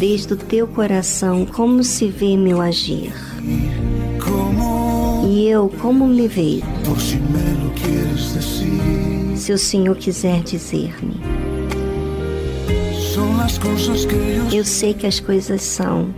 Desde 0.00 0.32
o 0.32 0.36
teu 0.36 0.66
coração, 0.66 1.46
como 1.46 1.84
se 1.84 2.08
vê 2.08 2.36
meu 2.36 2.60
agir. 2.60 3.12
E 5.28 5.48
eu, 5.48 5.68
como 5.80 6.08
me 6.08 6.26
vejo, 6.26 6.64
se 9.36 9.52
o 9.52 9.58
Senhor 9.58 9.96
quiser 9.96 10.42
dizer-me. 10.42 11.20
Eu 14.52 14.64
sei 14.64 14.94
que 14.94 15.06
as 15.06 15.20
coisas 15.20 15.62
são. 15.62 16.12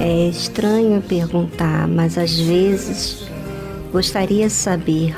É 0.00 0.28
estranho 0.28 1.00
perguntar, 1.00 1.88
mas 1.88 2.18
às 2.18 2.38
vezes 2.38 3.26
gostaria 3.90 4.48
de 4.48 4.52
saber 4.52 5.14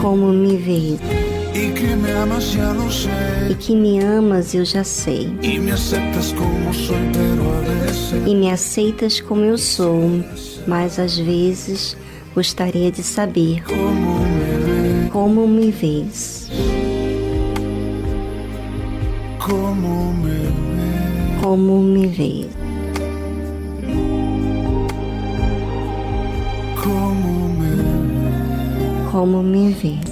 como 0.00 0.32
me 0.32 0.56
sé. 0.56 0.98
E 3.50 3.54
que 3.54 3.76
me 3.76 3.98
amas, 4.00 4.54
eu 4.54 4.64
já 4.64 4.82
sei. 4.84 5.34
Como 6.32 6.72
E 8.26 8.34
me 8.34 8.50
aceitas 8.50 9.20
como 9.20 9.42
eu 9.42 9.58
sou, 9.58 10.24
mas 10.66 10.98
às 10.98 11.18
vezes 11.18 11.94
gostaria 12.34 12.90
de 12.90 13.02
saber 13.02 13.62
cómo 15.10 15.46
me 15.46 15.70
como 19.44 20.12
me 20.12 20.30
vês. 20.30 21.32
Como 21.42 21.82
me 21.82 22.06
vês. 22.06 22.48
Como 29.10 29.42
me 29.42 29.72
vês. 29.72 30.11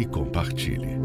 e 0.00 0.06
compartilhe. 0.06 0.98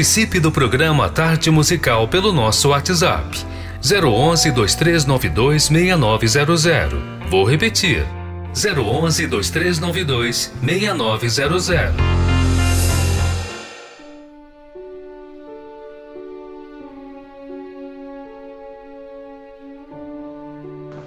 Participe 0.00 0.40
do 0.40 0.50
programa 0.50 1.10
Tarde 1.10 1.50
Musical 1.50 2.08
pelo 2.08 2.32
nosso 2.32 2.70
WhatsApp 2.70 3.38
011 3.84 4.50
2392 4.50 5.64
6900. 5.64 6.98
Vou 7.28 7.44
repetir 7.44 8.06
011 8.54 9.26
2392 9.26 10.54
6900. 10.62 11.94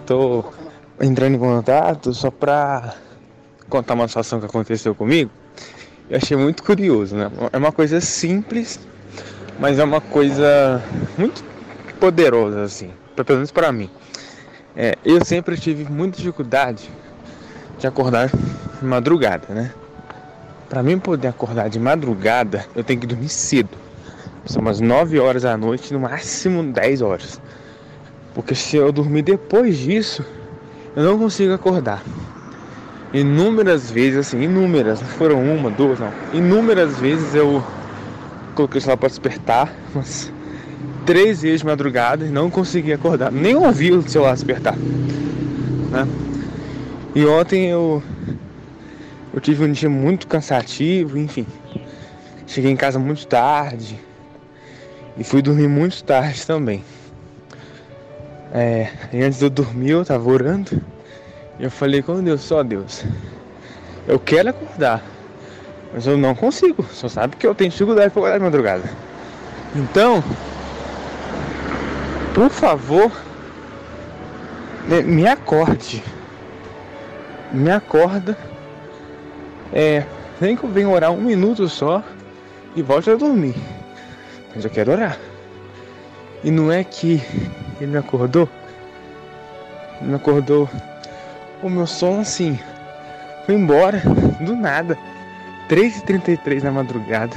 Tô 0.06 0.46
entrando 1.02 1.34
em 1.34 1.40
contato 1.40 2.14
só 2.14 2.30
pra 2.30 2.94
contar 3.68 3.96
uma 3.96 4.08
situação 4.08 4.40
que 4.40 4.46
aconteceu 4.46 4.94
comigo. 4.94 5.32
Eu 6.14 6.18
achei 6.18 6.38
muito 6.38 6.62
curioso, 6.62 7.16
né? 7.16 7.32
É 7.52 7.58
uma 7.58 7.72
coisa 7.72 8.00
simples, 8.00 8.80
mas 9.60 9.80
é 9.80 9.84
uma 9.84 10.00
coisa 10.00 10.80
muito 11.18 11.44
poderosa, 12.00 12.62
assim, 12.62 12.92
pelo 13.16 13.38
menos 13.38 13.50
para 13.50 13.72
mim. 13.72 13.90
É, 14.76 14.96
eu 15.04 15.26
sempre 15.26 15.58
tive 15.58 15.92
muita 15.92 16.18
dificuldade 16.18 16.88
de 17.80 17.88
acordar 17.88 18.30
de 18.30 18.86
madrugada, 18.86 19.56
né? 19.56 19.74
Para 20.70 20.84
mim 20.84 21.00
poder 21.00 21.30
acordar 21.30 21.68
de 21.68 21.80
madrugada, 21.80 22.64
eu 22.76 22.84
tenho 22.84 23.00
que 23.00 23.08
dormir 23.08 23.30
cedo. 23.30 23.76
São 24.46 24.62
umas 24.62 24.80
9 24.80 25.20
horas 25.20 25.42
da 25.42 25.58
noite, 25.58 25.92
no 25.92 26.02
máximo 26.02 26.62
10 26.62 27.02
horas. 27.02 27.42
Porque 28.36 28.54
se 28.54 28.78
eu 28.78 28.92
dormir 28.92 29.24
depois 29.24 29.80
disso, 29.80 30.24
eu 30.96 31.04
não 31.04 31.18
consigo 31.18 31.54
acordar. 31.54 32.04
Inúmeras 33.14 33.92
vezes, 33.92 34.18
assim, 34.18 34.42
inúmeras, 34.42 35.00
não 35.00 35.08
foram 35.08 35.44
uma, 35.44 35.70
duas, 35.70 36.00
não. 36.00 36.12
Inúmeras 36.34 36.98
vezes 36.98 37.36
eu 37.36 37.64
coloquei 38.56 38.80
o 38.80 38.82
celular 38.82 38.98
para 38.98 39.10
despertar, 39.10 39.74
umas 39.94 40.32
três 41.06 41.44
vezes 41.44 41.60
de 41.60 41.66
madrugada 41.68 42.26
e 42.26 42.30
não 42.30 42.50
consegui 42.50 42.92
acordar. 42.92 43.32
Nem 43.32 43.56
ouvi 43.56 43.92
o 43.92 44.02
celular 44.02 44.34
despertar. 44.34 44.76
Né? 44.76 46.08
E 47.14 47.24
ontem 47.26 47.70
eu 47.70 48.02
eu 49.32 49.40
tive 49.40 49.64
um 49.64 49.72
dia 49.72 49.90
muito 49.90 50.28
cansativo, 50.28 51.18
enfim. 51.18 51.46
Cheguei 52.48 52.72
em 52.72 52.76
casa 52.76 52.98
muito 52.98 53.28
tarde 53.28 54.00
e 55.18 55.24
fui 55.24 55.42
dormir 55.42 55.68
muito 55.68 56.04
tarde 56.04 56.46
também. 56.46 56.84
É, 58.52 58.90
e 59.12 59.22
antes 59.22 59.40
de 59.40 59.46
eu 59.46 59.50
dormir 59.50 59.92
eu 59.92 60.06
tava 60.06 60.30
orando 60.30 60.82
eu 61.64 61.72
falei 61.72 62.02
com 62.02 62.22
Deus, 62.24 62.42
só 62.42 62.64
Deus, 62.64 63.04
eu 64.08 64.20
quero 64.20 64.50
acordar, 64.50 65.04
mas 65.94 66.06
eu 66.06 66.18
não 66.18 66.36
consigo, 66.36 66.84
só 66.92 67.08
sabe 67.08 67.36
que 67.36 67.48
eu 67.48 67.56
tenho 67.56 67.72
dificuldade 67.72 68.10
para 68.12 68.22
acordar 68.22 68.38
de 68.38 68.44
madrugada. 68.44 68.84
Então, 69.76 70.24
por 72.34 72.50
favor, 72.50 73.12
me 75.06 75.28
acorde 75.28 76.04
me 77.54 77.70
acorda, 77.70 78.36
é, 79.72 80.04
nem 80.42 80.56
que 80.56 80.64
eu 80.64 80.70
venha 80.70 80.90
orar 80.90 81.12
um 81.12 81.22
minuto 81.22 81.70
só 81.70 82.04
e 82.76 82.82
volte 82.82 83.12
a 83.12 83.16
dormir. 83.16 83.54
Mas 84.56 84.66
eu 84.66 84.72
quero 84.72 84.92
orar. 84.92 85.18
E 86.44 86.50
não 86.50 86.72
é 86.72 86.84
que 86.84 87.22
ele 87.80 87.92
me 87.92 87.98
acordou, 87.98 88.50
ele 90.02 90.10
me 90.10 90.16
acordou 90.16 90.68
o 91.64 91.70
meu 91.70 91.88
sono 91.88 92.22
assim, 92.22 92.60
foi 93.46 93.56
embora 93.56 94.02
do 94.42 94.56
nada, 94.56 94.98
3h33 95.70 96.64
na 96.64 96.72
madrugada. 96.72 97.36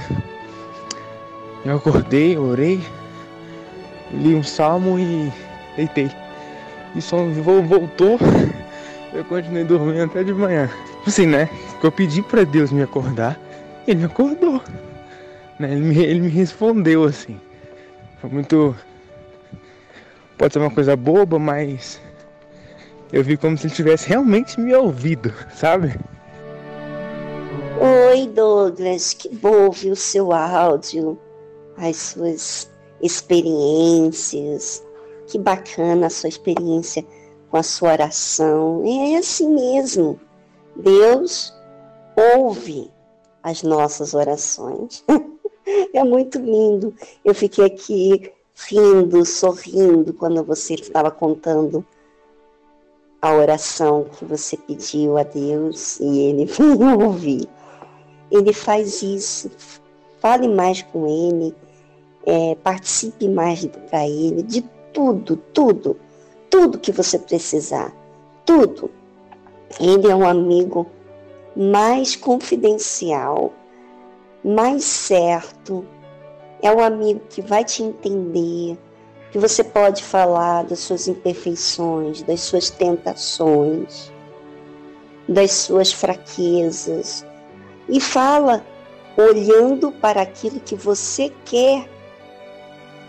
Eu 1.65 1.77
acordei, 1.77 2.37
orei, 2.37 2.81
li 4.13 4.35
um 4.35 4.43
salmo 4.43 4.99
e 4.99 5.33
deitei. 5.77 6.11
E 6.95 7.01
só 7.01 7.17
voltou 7.19 8.19
eu 9.17 9.25
continuei 9.25 9.65
dormindo 9.65 10.03
até 10.03 10.23
de 10.23 10.33
manhã. 10.33 10.69
Assim, 11.07 11.27
né? 11.27 11.49
Eu 11.83 11.91
pedi 11.91 12.21
para 12.21 12.45
Deus 12.45 12.71
me 12.71 12.83
acordar, 12.83 13.39
ele 13.87 14.01
me 14.01 14.05
acordou. 14.05 14.63
Né? 15.59 15.73
Ele, 15.73 15.81
me, 15.81 15.97
ele 15.99 16.21
me 16.21 16.29
respondeu 16.29 17.05
assim. 17.05 17.41
Foi 18.21 18.29
muito. 18.29 18.77
Pode 20.37 20.53
ser 20.53 20.59
uma 20.59 20.71
coisa 20.71 20.95
boba, 20.95 21.39
mas 21.39 21.99
eu 23.13 23.23
vi 23.23 23.37
como 23.37 23.57
se 23.57 23.67
ele 23.67 23.75
tivesse 23.75 24.09
realmente 24.09 24.61
me 24.61 24.75
ouvido, 24.75 25.33
sabe? 25.55 25.99
Oi, 28.11 28.27
Douglas, 28.29 29.13
que 29.13 29.29
bom 29.29 29.67
ouvir 29.67 29.91
o 29.91 29.97
seu 29.97 30.33
áudio, 30.33 31.19
as 31.77 31.97
suas 31.97 32.71
experiências. 33.03 34.85
Que 35.27 35.39
bacana 35.39 36.07
a 36.07 36.11
sua 36.11 36.29
experiência 36.29 37.05
com 37.51 37.57
a 37.57 37.63
sua 37.63 37.93
oração. 37.93 38.83
É 38.85 39.17
assim 39.17 39.53
mesmo. 39.53 40.21
Deus 40.77 41.53
ouve 42.37 42.91
as 43.43 43.63
nossas 43.63 44.15
orações. 44.15 45.05
é 45.93 46.05
muito 46.05 46.39
lindo. 46.39 46.95
Eu 47.25 47.35
fiquei 47.35 47.65
aqui 47.65 48.33
rindo, 48.69 49.25
sorrindo 49.25 50.15
quando 50.15 50.43
você 50.45 50.75
estava 50.75 51.11
contando 51.11 51.85
a 53.21 53.33
oração 53.33 54.05
que 54.05 54.25
você 54.25 54.57
pediu 54.57 55.19
a 55.19 55.23
Deus 55.23 55.99
e 56.01 56.19
ele 56.19 56.45
veio 56.47 57.01
ouvir. 57.01 57.49
Ele 58.31 58.53
faz 58.53 59.03
isso. 59.03 59.51
Fale 60.21 60.49
mais 60.49 60.83
com 60.83 61.07
ele, 61.07 61.55
é, 62.25 62.57
participe 62.57 63.29
mais 63.29 63.65
para 63.89 64.09
ele, 64.09 64.43
de 64.43 64.63
tudo, 64.93 65.37
tudo 65.53 65.97
tudo 66.57 66.79
que 66.79 66.91
você 66.91 67.19
precisar. 67.19 67.93
Tudo. 68.45 68.91
Ele 69.79 70.09
é 70.09 70.17
um 70.17 70.27
amigo 70.27 70.87
mais 71.55 72.17
confidencial, 72.17 73.53
mais 74.43 74.85
certo. 74.85 75.85
É 76.63 76.73
um 76.73 76.81
amigo 76.81 77.21
que 77.29 77.43
vai 77.43 77.63
te 77.63 77.83
entender, 77.83 78.79
que 79.37 79.41
você 79.41 79.63
pode 79.63 80.03
falar 80.03 80.65
das 80.65 80.79
suas 80.79 81.07
imperfeições, 81.07 82.23
das 82.23 82.41
suas 82.41 82.71
tentações, 82.71 84.11
das 85.29 85.53
suas 85.53 85.93
fraquezas. 85.93 87.23
E 87.87 88.01
fala 88.01 88.65
olhando 89.15 89.93
para 89.93 90.23
aquilo 90.23 90.59
que 90.59 90.75
você 90.75 91.31
quer 91.45 91.87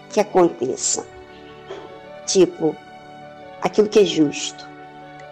que 0.10 0.20
aconteça. 0.20 1.08
Tipo, 2.26 2.76
aquilo 3.62 3.88
que 3.88 4.00
é 4.00 4.04
justo, 4.04 4.68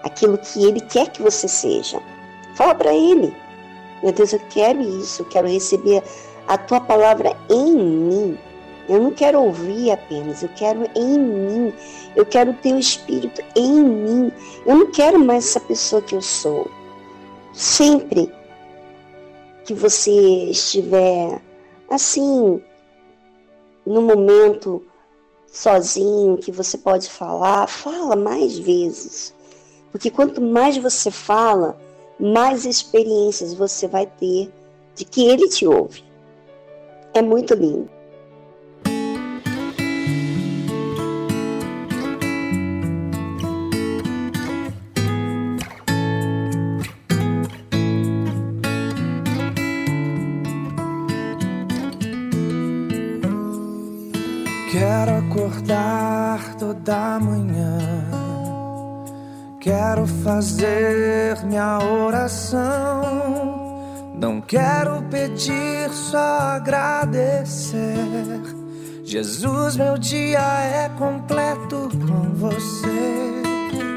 aquilo 0.02 0.38
que 0.38 0.64
Ele 0.64 0.80
quer 0.80 1.10
que 1.10 1.22
você 1.22 1.50
seja. 1.50 2.02
Fala 2.56 2.74
para 2.74 2.94
Ele. 2.94 3.36
Meu 4.02 4.14
Deus, 4.14 4.32
eu 4.32 4.40
quero 4.50 4.80
isso, 4.80 5.24
eu 5.24 5.26
quero 5.26 5.50
receber 5.50 6.02
a 6.48 6.58
tua 6.58 6.80
palavra 6.80 7.36
em 7.50 7.76
mim. 7.76 8.38
Eu 8.88 9.02
não 9.02 9.12
quero 9.12 9.42
ouvir 9.42 9.92
apenas, 9.92 10.44
eu 10.44 10.50
quero 10.50 10.88
em 10.96 11.18
mim. 11.18 11.74
Eu 12.16 12.26
quero 12.26 12.52
o 12.52 12.56
teu 12.56 12.78
espírito 12.78 13.42
em 13.56 13.84
mim. 13.84 14.32
Eu 14.66 14.76
não 14.76 14.92
quero 14.92 15.20
mais 15.20 15.46
essa 15.48 15.60
pessoa 15.60 16.02
que 16.02 16.16
eu 16.16 16.22
sou. 16.22 16.70
Sempre 17.54 18.32
que 19.66 19.74
você 19.74 20.12
estiver 20.50 21.42
assim, 21.90 22.62
no 23.86 24.02
momento 24.02 24.84
sozinho, 25.48 26.38
que 26.38 26.52
você 26.52 26.78
pode 26.78 27.10
falar, 27.10 27.68
fala 27.68 28.16
mais 28.16 28.58
vezes. 28.58 29.34
Porque 29.92 30.12
quanto 30.12 30.42
mais 30.42 30.78
você 30.78 31.10
fala, 31.10 31.78
mais 32.20 32.66
experiências 32.66 33.54
você 33.54 33.88
vai 33.88 34.06
ter 34.06 34.52
de 34.94 35.06
que 35.06 35.26
ele 35.26 35.48
te 35.48 35.66
ouve. 35.66 36.04
É 37.14 37.22
muito 37.22 37.54
lindo. 37.54 37.95
Acordar 55.66 56.56
toda 56.56 57.20
manhã. 57.20 57.78
Quero 59.60 60.06
fazer 60.24 61.44
minha 61.46 61.80
oração. 61.80 63.02
Não 64.14 64.40
quero 64.40 65.02
pedir, 65.10 65.90
só 65.90 66.40
agradecer. 66.56 67.84
Jesus, 69.04 69.76
meu 69.76 69.98
dia 69.98 70.40
é 70.40 70.90
completo 70.98 71.90
com 71.92 72.34
você. 72.36 73.42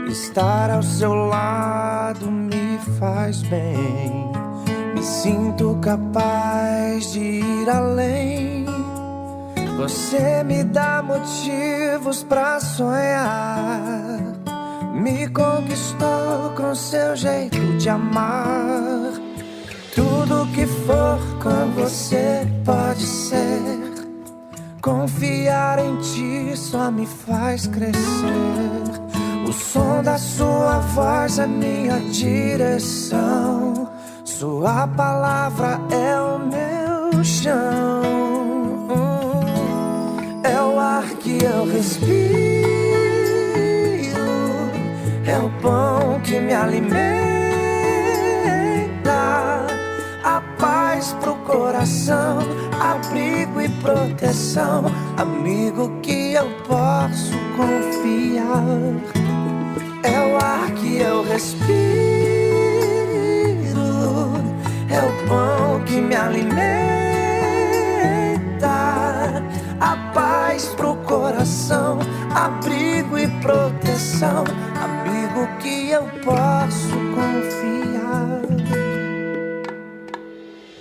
Estar 0.08 0.70
ao 0.70 0.82
seu 0.82 1.14
lado 1.14 2.30
me 2.30 2.78
faz 2.98 3.42
bem. 3.42 4.32
Me 4.94 5.02
sinto 5.02 5.78
capaz 5.82 7.12
de 7.12 7.20
ir 7.20 7.70
além 7.70 8.57
Você 9.78 10.42
me 10.42 10.64
dá 10.64 11.00
motivos 11.00 12.24
pra 12.24 12.58
sonhar. 12.58 14.18
Me 14.92 15.28
conquistou 15.28 16.50
com 16.56 16.74
seu 16.74 17.14
jeito 17.14 17.60
de 17.78 17.88
amar. 17.88 19.12
Tudo 19.94 20.48
que 20.52 20.66
for 20.66 21.20
com 21.40 21.70
você 21.80 22.44
pode 22.64 23.06
ser. 23.06 23.62
Confiar 24.82 25.78
em 25.78 25.96
ti 25.98 26.56
só 26.56 26.90
me 26.90 27.06
faz 27.06 27.68
crescer. 27.68 28.82
O 29.48 29.52
som 29.52 30.02
da 30.02 30.18
sua 30.18 30.80
voz 30.80 31.38
é 31.38 31.46
minha 31.46 32.00
direção. 32.10 33.88
Sua 34.24 34.88
palavra 34.88 35.78
é 35.92 36.20
o 36.20 36.40
meu 36.40 37.22
chão. 37.22 38.17
Que 41.38 41.44
eu 41.44 41.64
respiro. 41.66 42.18
É 45.26 45.38
o 45.38 45.50
pão 45.62 46.20
que 46.22 46.40
me 46.40 46.52
alimenta. 46.52 46.98
A 50.24 50.40
paz 50.58 51.14
pro 51.20 51.34
coração. 51.36 52.38
Abrigo 52.80 53.60
e 53.60 53.68
proteção. 53.68 54.84
Amigo 55.16 55.90
que 56.02 56.34
eu 56.34 56.48
posso 56.66 57.32
confiar 57.56 58.64
é 60.02 60.20
o 60.20 60.36
ar 60.36 60.70
que 60.72 60.98
eu 60.98 61.22
respiro, 61.24 61.68
é 64.88 65.00
o 65.00 65.28
pão 65.28 65.84
que 65.84 66.00
me 66.00 66.14
alimenta, 66.14 66.97
paz 70.58 70.66
pro 70.74 70.96
coração, 71.04 72.00
abrigo 72.34 73.16
e 73.16 73.28
proteção, 73.40 74.42
amigo 74.82 75.46
que 75.60 75.90
eu 75.90 76.02
posso 76.24 76.90
confiar. 77.14 78.42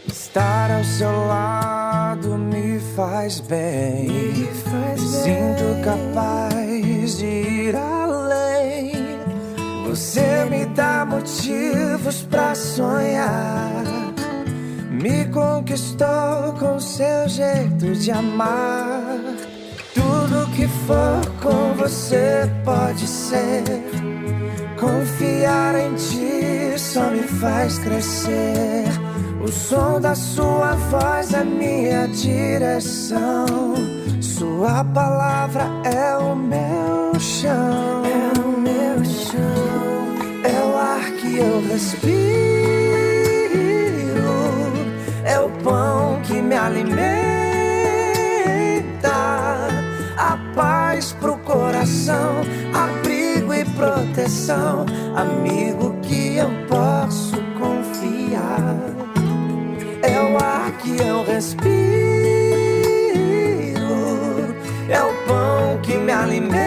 Estar 0.08 0.72
ao 0.72 0.84
seu 0.84 1.28
lado 1.28 2.38
me 2.40 2.80
faz 2.96 3.40
bem, 3.42 4.10
me 4.10 4.48
faz 4.48 5.00
sinto 5.00 5.84
capaz 5.84 7.18
de 7.18 7.26
ir 7.26 7.76
além. 7.76 8.94
Você 9.88 10.46
me 10.50 10.66
dá 10.66 11.06
motivos 11.06 12.24
pra 12.24 12.56
sonhar. 12.56 13.84
Me 14.90 15.26
conquistou 15.26 16.54
com 16.60 16.80
seu 16.80 17.30
jeito 17.30 17.94
de 17.94 18.10
amar. 18.12 19.57
Tudo 19.98 20.48
que 20.52 20.68
for 20.86 21.26
com 21.42 21.74
você 21.74 22.48
pode 22.64 23.08
ser. 23.08 23.64
Confiar 24.80 25.74
em 25.76 25.96
ti 25.96 26.78
só 26.78 27.10
me 27.10 27.24
faz 27.24 27.80
crescer. 27.80 28.84
O 29.44 29.48
som 29.52 30.00
da 30.00 30.14
sua 30.14 30.76
voz 30.92 31.34
é 31.34 31.44
minha 31.44 32.08
direção. 32.10 33.48
Sua 34.22 34.84
palavra 34.84 35.66
é 35.84 36.16
o 36.18 36.36
meu 36.36 37.20
chão. 37.20 38.04
É 38.06 38.40
o 38.40 38.50
meu 38.60 39.04
chão. 39.04 40.14
É 40.44 40.64
o 40.64 40.78
ar 40.78 41.12
que 41.14 41.38
eu 41.38 41.68
respiro. 41.72 42.18
É 45.26 45.40
o 45.40 45.50
pão 45.64 46.22
que 46.22 46.40
me 46.40 46.56
alimenta. 46.56 47.17
Coração. 51.88 52.42
Abrigo 52.74 53.54
e 53.54 53.64
proteção. 53.66 54.86
Amigo 55.16 55.96
que 56.02 56.38
eu 56.38 56.50
posso 56.68 57.38
confiar. 57.58 58.76
É 60.02 60.20
o 60.22 60.38
ar 60.38 60.72
que 60.80 60.98
eu 61.02 61.24
respiro. 61.24 61.78
É 64.90 65.02
o 65.02 65.14
pão 65.26 65.80
que 65.82 65.98
me 65.98 66.12
alimenta. 66.12 66.58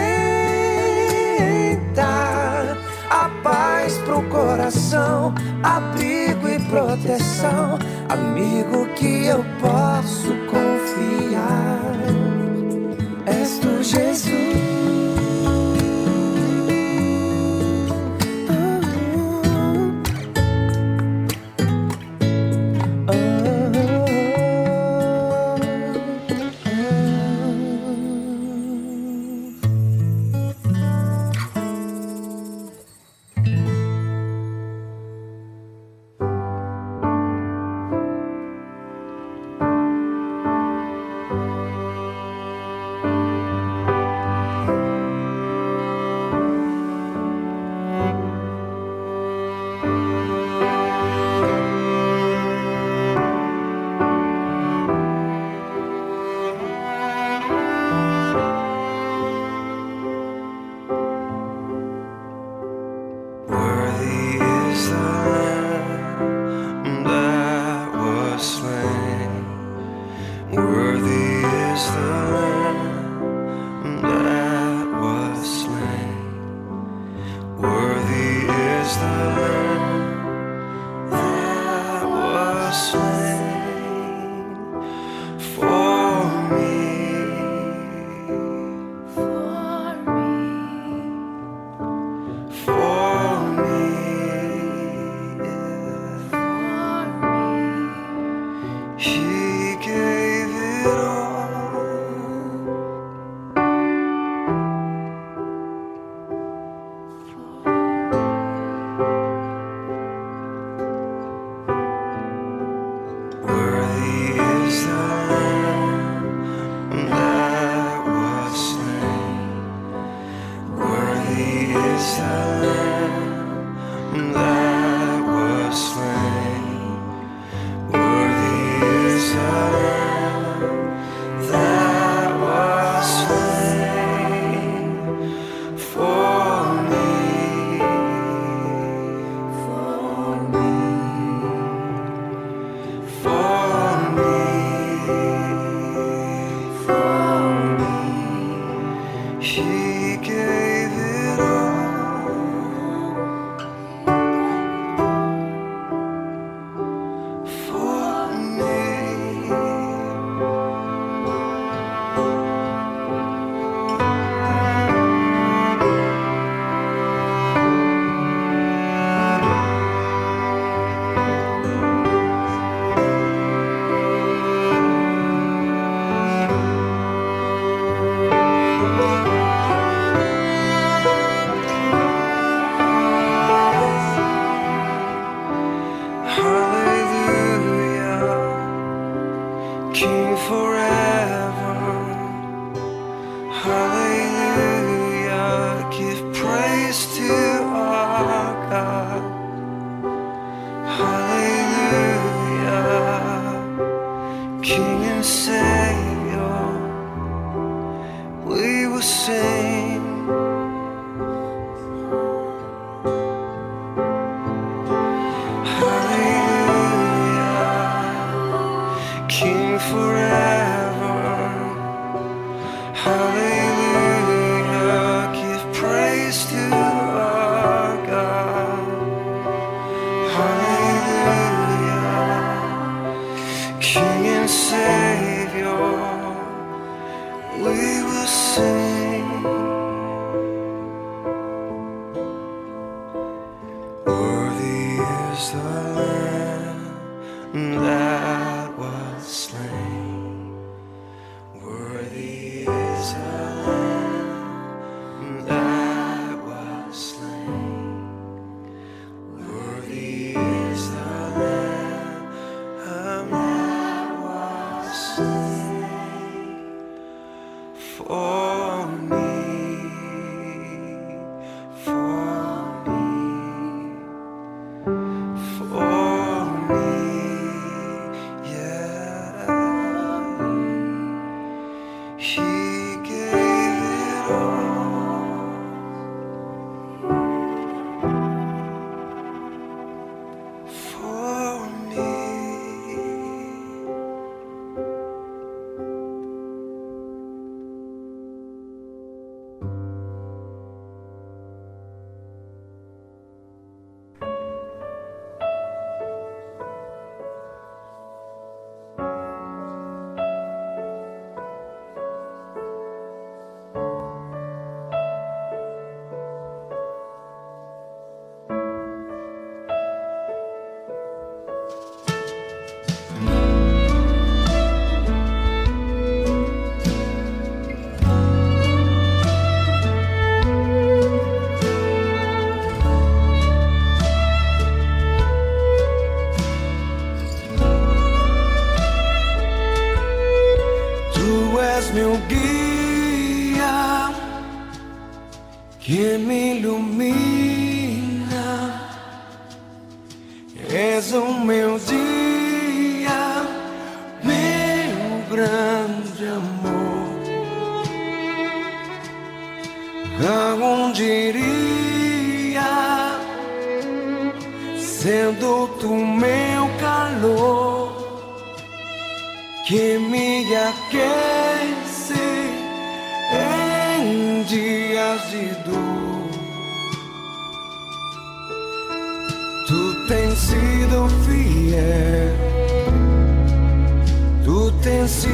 A 3.09 3.29
paz 3.43 3.97
pro 3.99 4.21
coração. 4.23 5.33
Abrigo 5.63 6.47
e 6.49 6.59
proteção. 6.69 7.77
Amigo 8.09 8.87
que 8.95 9.27
eu 9.27 9.45
posso 9.59 10.33
confiar. 10.49 11.79
És 13.25 13.59
tu, 13.59 13.83
Jesus. 13.83 14.50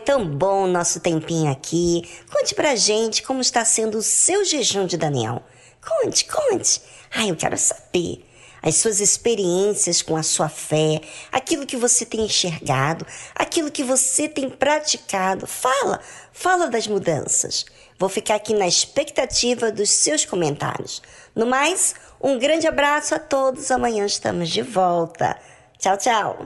Tão 0.09 0.27
bom 0.27 0.65
o 0.65 0.67
nosso 0.67 1.01
tempinho 1.01 1.53
aqui. 1.53 2.03
Conte 2.33 2.55
pra 2.55 2.75
gente 2.75 3.23
como 3.23 3.43
está 3.43 3.63
sendo 3.63 3.99
o 3.99 4.03
seu 4.03 4.43
jejum 4.43 4.87
de 4.87 4.97
Daniel. 4.97 5.43
Conte, 5.87 6.25
conte. 6.25 6.81
Ai, 7.15 7.31
eu 7.31 7.37
quero 7.37 7.59
saber 7.59 8.25
as 8.63 8.77
suas 8.77 9.01
experiências 9.01 10.01
com 10.01 10.17
a 10.17 10.23
sua 10.23 10.49
fé, 10.49 11.03
aquilo 11.31 11.67
que 11.67 11.77
você 11.77 12.07
tem 12.07 12.23
enxergado, 12.23 13.07
aquilo 13.35 13.71
que 13.71 13.85
você 13.85 14.27
tem 14.27 14.49
praticado. 14.49 15.47
Fala, 15.47 16.01
fala 16.33 16.69
das 16.69 16.87
mudanças. 16.87 17.67
Vou 17.99 18.09
ficar 18.09 18.37
aqui 18.37 18.55
na 18.55 18.67
expectativa 18.67 19.71
dos 19.71 19.91
seus 19.91 20.25
comentários. 20.25 21.03
No 21.35 21.45
mais, 21.45 21.95
um 22.19 22.39
grande 22.39 22.67
abraço 22.67 23.15
a 23.15 23.19
todos. 23.19 23.71
Amanhã 23.71 24.07
estamos 24.07 24.49
de 24.49 24.63
volta. 24.63 25.39
Tchau, 25.79 25.99
tchau. 25.99 26.39